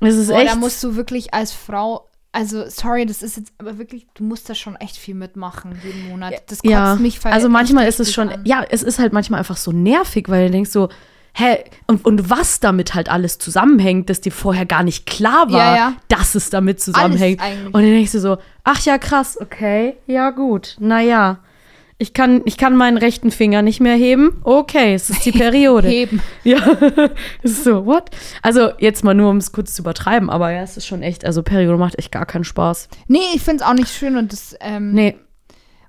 [0.00, 0.52] Es ist Boah, echt.
[0.52, 4.50] da musst du wirklich als Frau, also sorry, das ist jetzt aber wirklich, du musst
[4.50, 6.34] da schon echt viel mitmachen jeden Monat.
[6.48, 8.42] Das kotzt ja, mich also manchmal ist es schon, an.
[8.44, 10.88] ja, es ist halt manchmal einfach so nervig, weil du denkst so,
[11.38, 15.58] hä, und, und was damit halt alles zusammenhängt, dass dir vorher gar nicht klar war,
[15.58, 15.92] Ja, ja.
[16.08, 17.40] dass es damit zusammenhängt.
[17.66, 21.38] Und dann denkst du so, ach ja, krass, okay, ja gut, naja.
[21.98, 24.38] Ich kann, ich kann meinen rechten Finger nicht mehr heben.
[24.44, 25.88] Okay, es ist die Periode.
[25.88, 26.20] Heben.
[26.44, 26.58] Ja,
[27.42, 28.10] es ist so, what?
[28.42, 31.24] Also jetzt mal nur, um es kurz zu übertreiben, aber ja, es ist schon echt,
[31.24, 32.88] also Periode macht echt gar keinen Spaß.
[33.08, 35.16] Nee, ich finde es auch nicht schön und das, ähm, Nee,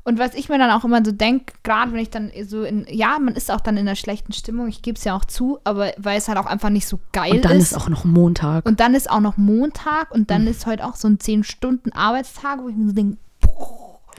[0.08, 2.86] Und was ich mir dann auch immer so denke, gerade wenn ich dann so in,
[2.90, 5.60] ja, man ist auch dann in einer schlechten Stimmung, ich gebe es ja auch zu,
[5.66, 7.74] aber weil es halt auch einfach nicht so geil und dann ist.
[7.74, 8.66] ist auch noch Montag.
[8.66, 12.70] und dann ist auch noch Montag und dann ist heute auch so ein 10-Stunden-Arbeitstag, wo
[12.70, 13.18] ich mir so denke,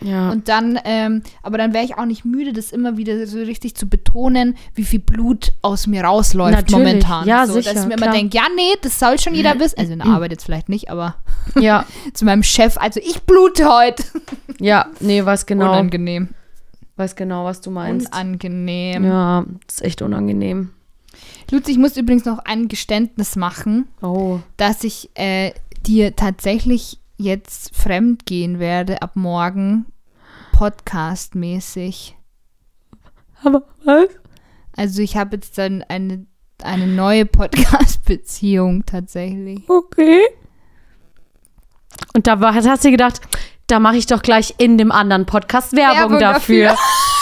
[0.02, 0.30] ja.
[0.30, 3.74] und dann, ähm, aber dann wäre ich auch nicht müde, das immer wieder so richtig
[3.74, 6.86] zu betonen, wie viel Blut aus mir rausläuft Natürlich.
[6.86, 7.26] momentan.
[7.26, 8.08] Ja, so, sicher, Dass ich mir klar.
[8.08, 9.78] immer denke, ja, nee, das soll schon jeder wissen.
[9.78, 11.16] Also in der Arbeit jetzt vielleicht nicht, aber
[11.58, 11.84] ja,
[12.14, 14.04] zu meinem Chef, also ich blute heute.
[14.60, 16.28] ja, nee, weiß genau, Unangenehm.
[16.96, 18.08] weiß genau, was du meinst.
[18.12, 19.04] Unangenehm.
[19.04, 20.70] Ja, ist echt unangenehm.
[21.50, 25.52] Luzi, ich muss übrigens noch ein Geständnis machen, Oh, dass ich äh,
[25.86, 29.86] dir tatsächlich jetzt fremd gehen werde ab morgen,
[30.52, 32.16] podcastmäßig.
[33.42, 34.08] aber was?
[34.76, 36.26] Also ich habe jetzt dann eine,
[36.62, 39.68] eine neue Podcast-Beziehung tatsächlich.
[39.68, 40.22] Okay.
[42.14, 43.20] Und da war, hast du gedacht,
[43.66, 46.76] da mache ich doch gleich in dem anderen Podcast Werbung, Werbung dafür.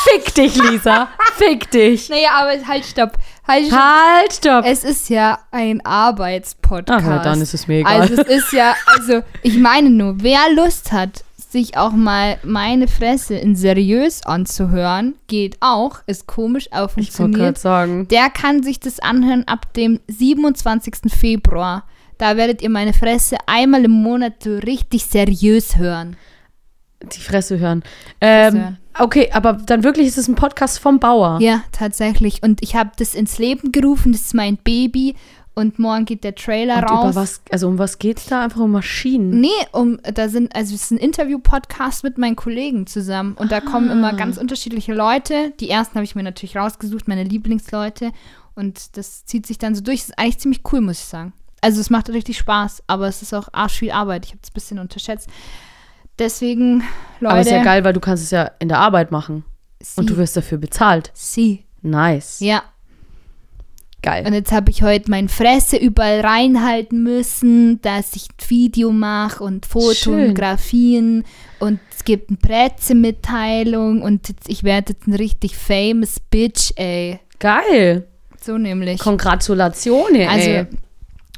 [0.04, 1.08] Fick dich, Lisa.
[1.34, 2.08] Fick dich.
[2.08, 3.18] Naja, aber halt, stopp.
[3.46, 3.78] Halt, stopp.
[3.78, 4.64] Halt, stopp.
[4.66, 7.04] Es ist ja ein Arbeitspodcast.
[7.04, 8.00] Ach ja, dann ist es mir egal.
[8.00, 12.88] Also es ist ja, also ich meine nur, wer Lust hat, sich auch mal meine
[12.88, 17.40] Fresse in seriös anzuhören, geht auch, ist komisch, ich wollte funktioniert.
[17.40, 18.08] gerade sagen.
[18.08, 20.94] Der kann sich das anhören ab dem 27.
[21.08, 21.84] Februar.
[22.18, 26.16] Da werdet ihr meine Fresse einmal im Monat so richtig seriös hören.
[27.14, 27.82] Die Fresse hören.
[28.20, 28.78] Ähm, hören.
[28.98, 31.38] okay, aber dann wirklich ist es ein Podcast vom Bauer.
[31.40, 32.42] Ja, tatsächlich.
[32.42, 35.14] Und ich habe das ins Leben gerufen, das ist mein Baby.
[35.58, 37.04] Und morgen geht der Trailer Und raus.
[37.04, 38.42] über was, also um was geht's da?
[38.42, 39.40] Einfach um Maschinen.
[39.40, 43.32] Nee, um, da sind, also es ist ein Interview-Podcast mit meinen Kollegen zusammen.
[43.34, 44.16] Und da kommen immer Ah.
[44.16, 45.52] ganz unterschiedliche Leute.
[45.60, 48.12] Die ersten habe ich mir natürlich rausgesucht, meine Lieblingsleute.
[48.54, 50.00] Und das zieht sich dann so durch.
[50.00, 51.32] Das ist eigentlich ziemlich cool, muss ich sagen.
[51.62, 54.26] Also es macht richtig Spaß, aber es ist auch arsch viel Arbeit.
[54.26, 55.28] Ich habe es ein bisschen unterschätzt.
[56.18, 56.82] Deswegen,
[57.20, 57.32] Leute.
[57.32, 59.44] aber ist ja geil, weil du kannst es ja in der Arbeit machen.
[59.82, 61.10] Sie, Und du wirst dafür bezahlt.
[61.14, 61.64] sie.
[61.82, 62.40] Nice.
[62.40, 62.62] Ja,
[64.02, 64.24] Geil.
[64.24, 69.42] Und jetzt habe ich heute mein Fresse überall reinhalten müssen, dass ich ein Video mache
[69.42, 71.24] und Fotografien
[71.58, 77.18] und es gibt eine Pressemitteilung und jetzt, ich werde jetzt ein richtig famous Bitch, ey.
[77.40, 78.06] Geil.
[78.40, 79.00] So nämlich.
[79.00, 80.66] Congratulationen, Also, ey.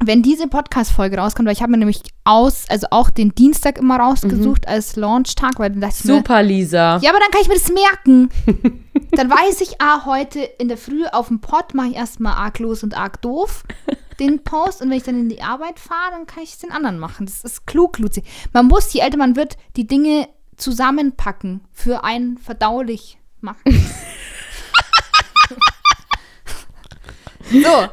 [0.03, 3.97] wenn diese Podcast-Folge rauskommt, weil ich habe mir nämlich aus, also auch den Dienstag immer
[3.97, 6.97] rausgesucht als Launchtag, weil dann dachte ich mir, Super, Lisa.
[7.01, 8.29] ja, aber dann kann ich mir das merken.
[9.11, 12.59] dann weiß ich, ah, heute in der Früh auf dem Pod mache ich erstmal arg
[12.59, 13.63] los und arg doof
[14.19, 16.71] den Post und wenn ich dann in die Arbeit fahre, dann kann ich es den
[16.71, 17.25] anderen machen.
[17.25, 18.23] Das ist klug, Luzi.
[18.53, 20.27] Man muss, je älter man wird, die Dinge
[20.57, 23.61] zusammenpacken für einen verdaulich machen.
[27.51, 27.87] so,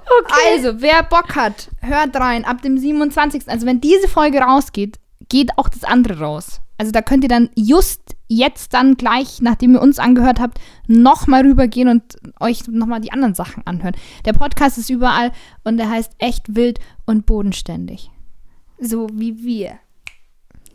[0.53, 2.45] also, wer Bock hat, hört rein.
[2.45, 3.49] Ab dem 27.
[3.49, 4.99] Also, wenn diese Folge rausgeht,
[5.29, 6.61] geht auch das andere raus.
[6.79, 11.43] Also, da könnt ihr dann just jetzt dann gleich, nachdem ihr uns angehört habt, nochmal
[11.43, 12.03] rübergehen und
[12.41, 13.95] euch nochmal die anderen Sachen anhören.
[14.25, 15.33] Der Podcast ist überall
[15.65, 18.11] und der heißt echt wild und bodenständig.
[18.81, 19.79] So wie wir.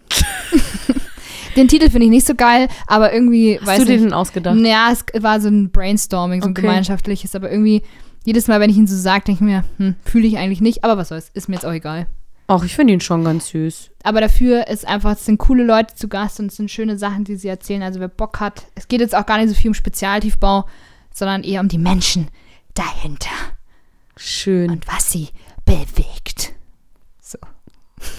[1.56, 4.58] Den Titel finde ich nicht so geil, aber irgendwie, Hast du dir den ausgedacht?
[4.60, 6.62] Ja, es war so ein Brainstorming, so ein Okay.
[6.62, 7.82] gemeinschaftliches, aber irgendwie
[8.24, 10.84] jedes Mal, wenn ich ihn so sage, denke ich mir, hm, fühle ich eigentlich nicht,
[10.84, 12.08] aber was soll's, ist mir jetzt auch egal.
[12.48, 13.92] Ach, ich finde ihn schon ganz süß.
[14.04, 17.24] Aber dafür ist einfach, es sind coole Leute zu Gast und es sind schöne Sachen,
[17.24, 17.82] die sie erzählen.
[17.84, 20.66] Also wer Bock hat, es geht jetzt auch gar nicht so viel um Spezialtiefbau,
[21.14, 22.28] sondern eher um die Menschen
[22.74, 23.30] dahinter
[24.18, 24.70] Schön.
[24.72, 25.30] und was sie
[25.66, 26.54] bewegt.
[27.22, 27.38] So.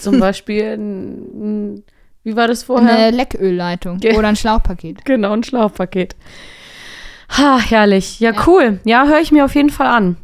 [0.01, 1.83] Zum Beispiel, ein, ein-
[2.25, 2.89] wie war das vorher?
[2.97, 5.05] Eine Leckölleitung Ge- oder ein Schlauchpaket.
[5.05, 6.17] Genau, ein Schlauchpaket.
[7.39, 8.20] Ha, herrlich.
[8.20, 8.47] Ja, Ja.
[8.47, 8.80] cool.
[8.85, 10.16] Ja, höre ich mir auf jeden Fall an.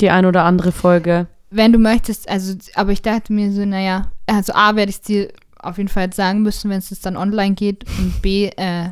[0.00, 1.26] Die ein oder andere Folge.
[1.50, 5.02] Wenn du möchtest, also, aber ich dachte mir so, naja, also A, werde ich es
[5.02, 7.84] dir auf jeden Fall jetzt sagen müssen, wenn es jetzt dann online geht.
[7.98, 8.90] Und B, äh,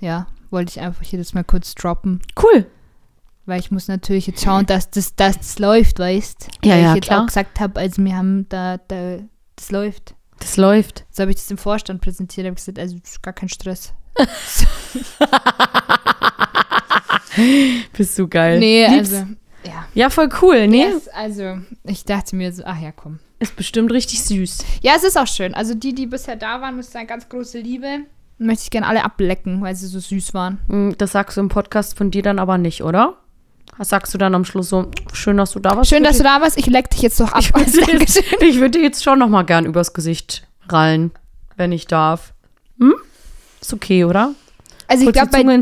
[0.00, 2.20] ja, wollte ich einfach hier das mal kurz droppen.
[2.40, 2.66] Cool.
[3.46, 6.88] Weil ich muss natürlich jetzt schauen, dass das, dass das läuft, weißt Ja, Weil ja,
[6.90, 7.22] ich jetzt klar.
[7.22, 9.18] auch gesagt habe, also wir haben da, da,
[9.56, 10.14] das läuft.
[10.38, 11.04] Das läuft.
[11.10, 13.92] So habe ich das dem Vorstand präsentiert, habe gesagt, also gar kein Stress.
[17.96, 18.58] Bist du geil.
[18.58, 19.12] Nee, Lieb's.
[19.12, 19.26] also,
[19.66, 19.86] ja.
[19.94, 20.88] Ja, voll cool, ne?
[20.92, 23.18] Yes, also, ich dachte mir so, ach ja, komm.
[23.38, 24.58] Ist bestimmt richtig süß.
[24.82, 25.54] Ja, es ist auch schön.
[25.54, 28.00] Also die, die bisher da waren, ich sagen, ganz große Liebe.
[28.38, 30.58] Möchte ich gerne alle ablecken, weil sie so süß waren.
[30.68, 33.18] Hm, Das sagst du im Podcast von dir dann aber nicht, oder?
[33.78, 35.90] Das sagst du dann am Schluss so, schön, dass du da warst.
[35.90, 36.56] Schön, dass du da warst.
[36.58, 37.40] Ich leck dich jetzt doch ab.
[37.42, 41.10] Ich würde jetzt, ich würde dir jetzt schon noch mal gern übers Gesicht rallen,
[41.56, 42.34] wenn ich darf.
[42.78, 42.94] Hm?
[43.60, 44.34] Ist okay, oder?
[44.86, 45.60] Also ich glaube, bei denen,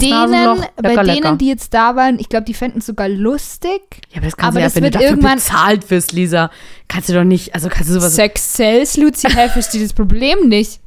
[0.77, 3.81] bei Lecker, denen, die jetzt da waren, ich glaube, die fänden es sogar lustig.
[4.11, 6.51] Ja, aber das kannst Aber du ja, wenn du dafür irgendwann- bezahlt wirst, Lisa.
[6.89, 8.15] Kannst du doch nicht, also kannst du sowas...
[8.17, 10.81] Sex sells, Luzi, hey, verstehe das Problem nicht.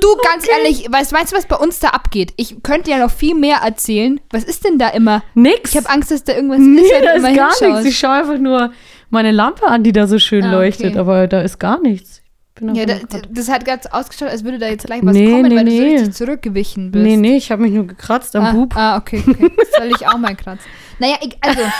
[0.00, 2.32] Du, ganz ehrlich, weißt, weißt du, was bei uns da abgeht?
[2.36, 4.20] Ich könnte ja noch viel mehr erzählen.
[4.30, 5.22] Was ist denn da immer?
[5.34, 5.70] Nix.
[5.70, 7.84] Ich habe Angst, dass da irgendwas nee, ist, da ist gar nichts.
[7.86, 8.72] Ich schaue einfach nur
[9.10, 10.98] meine Lampe an, die da so schön Ah, leuchtet, okay.
[10.98, 12.19] aber da ist gar nichts.
[12.60, 15.14] Ich bin Ja, einfach da, das hat ganz ausgeschaut, als würde da jetzt gleich was
[15.14, 15.94] Nee, kommen, nee, weil du so nee.
[15.96, 17.02] richtig zurückgewichen bist.
[17.02, 18.76] nee, nee, ich habe mich nur gekratzt am ah, Bub.
[18.76, 19.50] Ah, okay, okay.
[19.56, 20.66] Das soll ich auch mal kratzen.
[20.98, 21.62] Naja, ich, also.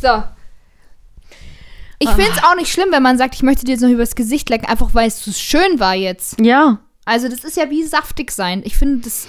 [0.00, 0.22] So.
[1.98, 4.14] Ich finde es auch nicht schlimm, wenn man sagt, ich möchte dir jetzt noch übers
[4.14, 6.38] Gesicht lecken, einfach weil es so schön war jetzt.
[6.40, 8.62] Ja, Also, das ist ja wie saftig sein.
[8.64, 9.26] Ich finde das.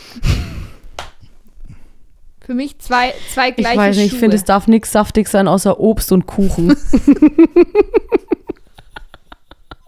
[2.45, 4.19] Für mich zwei, zwei ich gleiche weiß nicht, ich Schuhe.
[4.19, 6.75] finde, es darf nichts saftig sein außer Obst und Kuchen.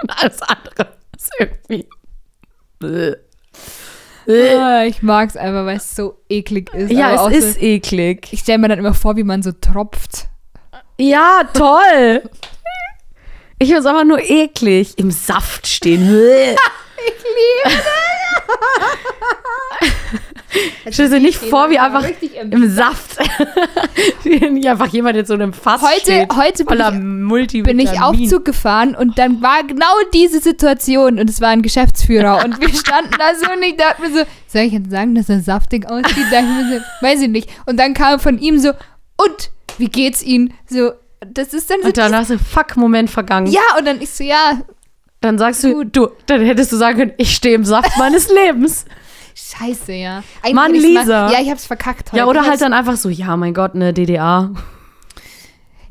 [0.01, 1.87] und alles andere ist irgendwie...
[2.79, 3.15] Bäh.
[4.57, 6.91] Ah, ich mag es einfach, weil es so eklig ist.
[6.91, 8.27] Ja, aber es ist So, eklig.
[8.31, 10.27] ich stelle mir dann immer vor, wie man so tropft.
[10.99, 12.21] Ja, toll.
[13.59, 14.97] Ich finde es einfach nur eklig.
[14.97, 16.07] Im Saft stehen.
[17.07, 17.85] ich liebe das.
[20.91, 23.17] Stell dir nicht vor, wie einfach im Saft.
[24.23, 26.35] wie nicht einfach jemand in so einem Fass Heute, steht.
[26.35, 26.79] heute bin
[27.39, 31.61] ich, bin ich Aufzug gefahren und dann war genau diese Situation und es war ein
[31.61, 35.15] Geschäftsführer und wir standen da so und ich dachte mir so, soll ich jetzt sagen,
[35.15, 36.25] dass er saftig aussieht?
[36.31, 37.49] Da ich so, weiß ich nicht.
[37.65, 38.71] Und dann kam von ihm so,
[39.17, 40.53] und, wie geht's Ihnen?
[40.67, 40.91] So,
[41.25, 43.47] das ist dann so, Und danach so, fuck, Moment vergangen.
[43.47, 44.61] ja, und dann ich so, ja,
[45.21, 48.85] Dann sagst du, du, dann hättest du sagen können, ich stehe im Saft meines Lebens.
[49.35, 50.23] scheiße, ja.
[50.41, 51.31] Eigentlich Mann, ich's mal- Lisa.
[51.31, 52.17] Ja, ich hab's verkackt heute.
[52.17, 54.51] Ja, oder halt dann einfach so, ja, mein Gott, eine DDA.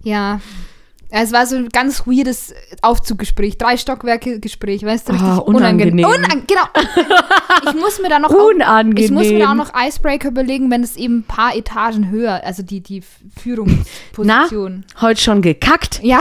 [0.03, 0.41] Ja.
[1.12, 6.07] Es war so ein ganz weirdes Aufzuggespräch, drei Stockwerke Gespräch, weißt du, richtig Ah, unangenehm.
[6.07, 6.62] Unang genau.
[7.68, 9.05] Ich muss mir da noch auch, Unangenehm.
[9.05, 12.41] ich muss mir da auch noch Icebreaker überlegen, wenn es eben ein paar Etagen höher,
[12.45, 14.85] also die die Na, Führungsposition.
[15.01, 16.01] heute schon gekackt?
[16.03, 16.20] Ja,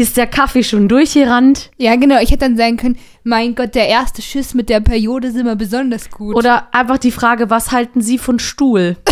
[0.00, 1.70] Ist der Kaffee schon durchgerannt?
[1.76, 2.18] ja, genau.
[2.20, 5.56] Ich hätte dann sagen können, mein Gott, der erste Schiss mit der Periode ist immer
[5.56, 6.34] besonders gut.
[6.34, 8.96] Oder einfach die Frage, was halten Sie von Stuhl?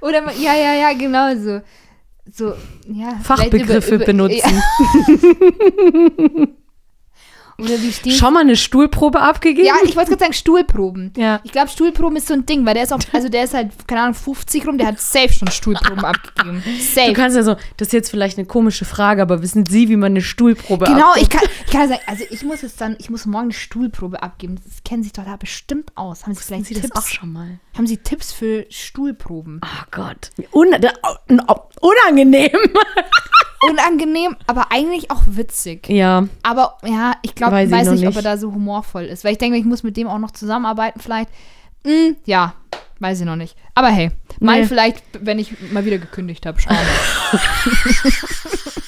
[0.00, 1.60] Oder man- ja, ja, ja, genau so.
[2.32, 2.54] So,
[2.92, 3.18] ja.
[3.22, 4.62] Fachbegriffe über- über- benutzen.
[6.38, 6.46] Ja.
[7.58, 9.66] Oder wie stehen Schon mal eine Stuhlprobe abgegeben?
[9.66, 11.12] Ja, ich wollte gerade sagen, Stuhlproben.
[11.16, 11.40] Ja.
[11.44, 13.70] Ich glaube, Stuhlproben ist so ein Ding, weil der ist auch, also der ist halt,
[13.86, 16.62] keine Ahnung, 50 rum, der hat safe schon Stuhlproben abgegeben.
[16.64, 17.12] Du Safe.
[17.14, 20.12] kannst ja so, das ist jetzt vielleicht eine komische Frage, aber wissen Sie, wie man
[20.12, 21.22] eine Stuhlprobe Genau, abgibt?
[21.34, 24.22] ich kann, ich kann sagen, also ich muss jetzt dann, ich muss morgen eine Stuhlprobe
[24.22, 24.56] abgeben.
[24.64, 26.24] Das kennen sich doch da bestimmt aus.
[26.26, 26.96] Haben Sie vielleicht Sie das Tipps?
[26.98, 27.58] auch schon mal?
[27.76, 29.60] Haben Sie Tipps für Stuhlproben?
[29.64, 30.30] Oh Gott.
[30.52, 30.68] Un
[31.80, 32.50] unangenehm.
[33.70, 35.88] Unangenehm, aber eigentlich auch witzig.
[35.88, 38.16] Ja, Aber ja, ich glaube, Weiß weiß, ich noch nicht, ob nicht.
[38.16, 39.24] er da so humorvoll ist.
[39.24, 41.30] Weil ich denke, ich muss mit dem auch noch zusammenarbeiten vielleicht.
[41.86, 42.54] Hm, ja,
[43.00, 43.56] weiß ich noch nicht.
[43.74, 44.10] Aber hey,
[44.40, 44.66] mal Nee.
[44.66, 47.40] vielleicht, wenn ich mal wieder gekündigt habe, schauen wir.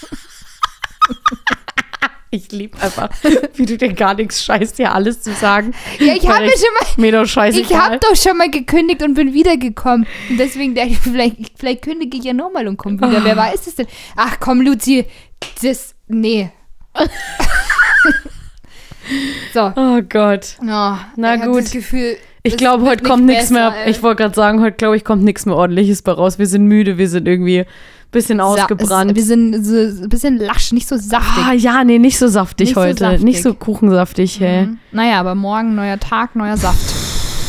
[2.31, 3.11] ich liebe einfach,
[3.55, 5.73] wie du dir gar nichts scheißt, dir alles zu sagen.
[5.99, 7.71] Ja, ich habe mir schon mal, Mir doch scheißegal.
[7.71, 10.07] ich habe doch schon mal gekündigt und bin wiedergekommen.
[10.29, 13.25] Und deswegen denke ich, vielleicht, vielleicht kündige ich ja nochmal und komme wieder.
[13.25, 13.87] Wer weiß es denn?
[14.17, 15.07] Ach komm, Luzi,
[15.63, 16.51] das, nee.
[19.55, 19.73] so.
[19.77, 20.57] Oh Gott.
[20.61, 20.65] Oh,
[21.17, 21.63] Na ich gut.
[21.65, 23.75] Das Gefühl, Ich glaube, heute kommt nicht nichts mehr.
[23.85, 23.91] ey.
[23.91, 26.39] Ich wollte gerade sagen, heute glaube ich, kommt nichts mehr ordentliches bei raus.
[26.39, 27.65] Wir sind müde, wir sind irgendwie
[28.11, 29.11] bisschen Sa- ausgebrannt.
[29.13, 31.45] Es, wir sind so, so ein bisschen lasch, nicht so saftig.
[31.47, 32.99] ah, ja, nee, nicht so saftig Nicht so heute.
[32.99, 33.23] saftig.
[33.23, 34.67] Nicht so kuchensaftig, hey.
[34.67, 34.79] Mhm.
[34.93, 36.95] Naja, aber morgen neuer Tag, neuer Saft.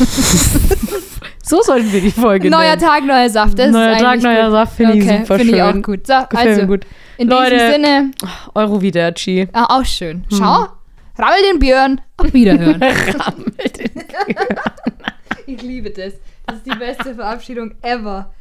[1.50, 2.80] So sollten wir die Folge neuer nennen.
[2.80, 3.58] Tag, neuer Saft.
[3.58, 4.52] Das Neuer Tag, neuer gut.
[4.52, 5.82] Saft, finde ich okay, super Finde ich auch schön.
[5.82, 6.06] gut.
[6.06, 6.86] So, also, gut.
[7.18, 7.50] in Leute.
[7.50, 8.10] diesem Sinne,
[8.54, 9.48] Euro wieder, Chi.
[9.52, 10.24] ah, auch schön.
[10.30, 10.38] Hm.
[10.38, 10.66] Schau,
[11.18, 12.80] rammel den Björn, auf Wiederhören.
[15.46, 16.12] ich liebe das.
[16.46, 18.32] Das ist die beste Verabschiedung ever.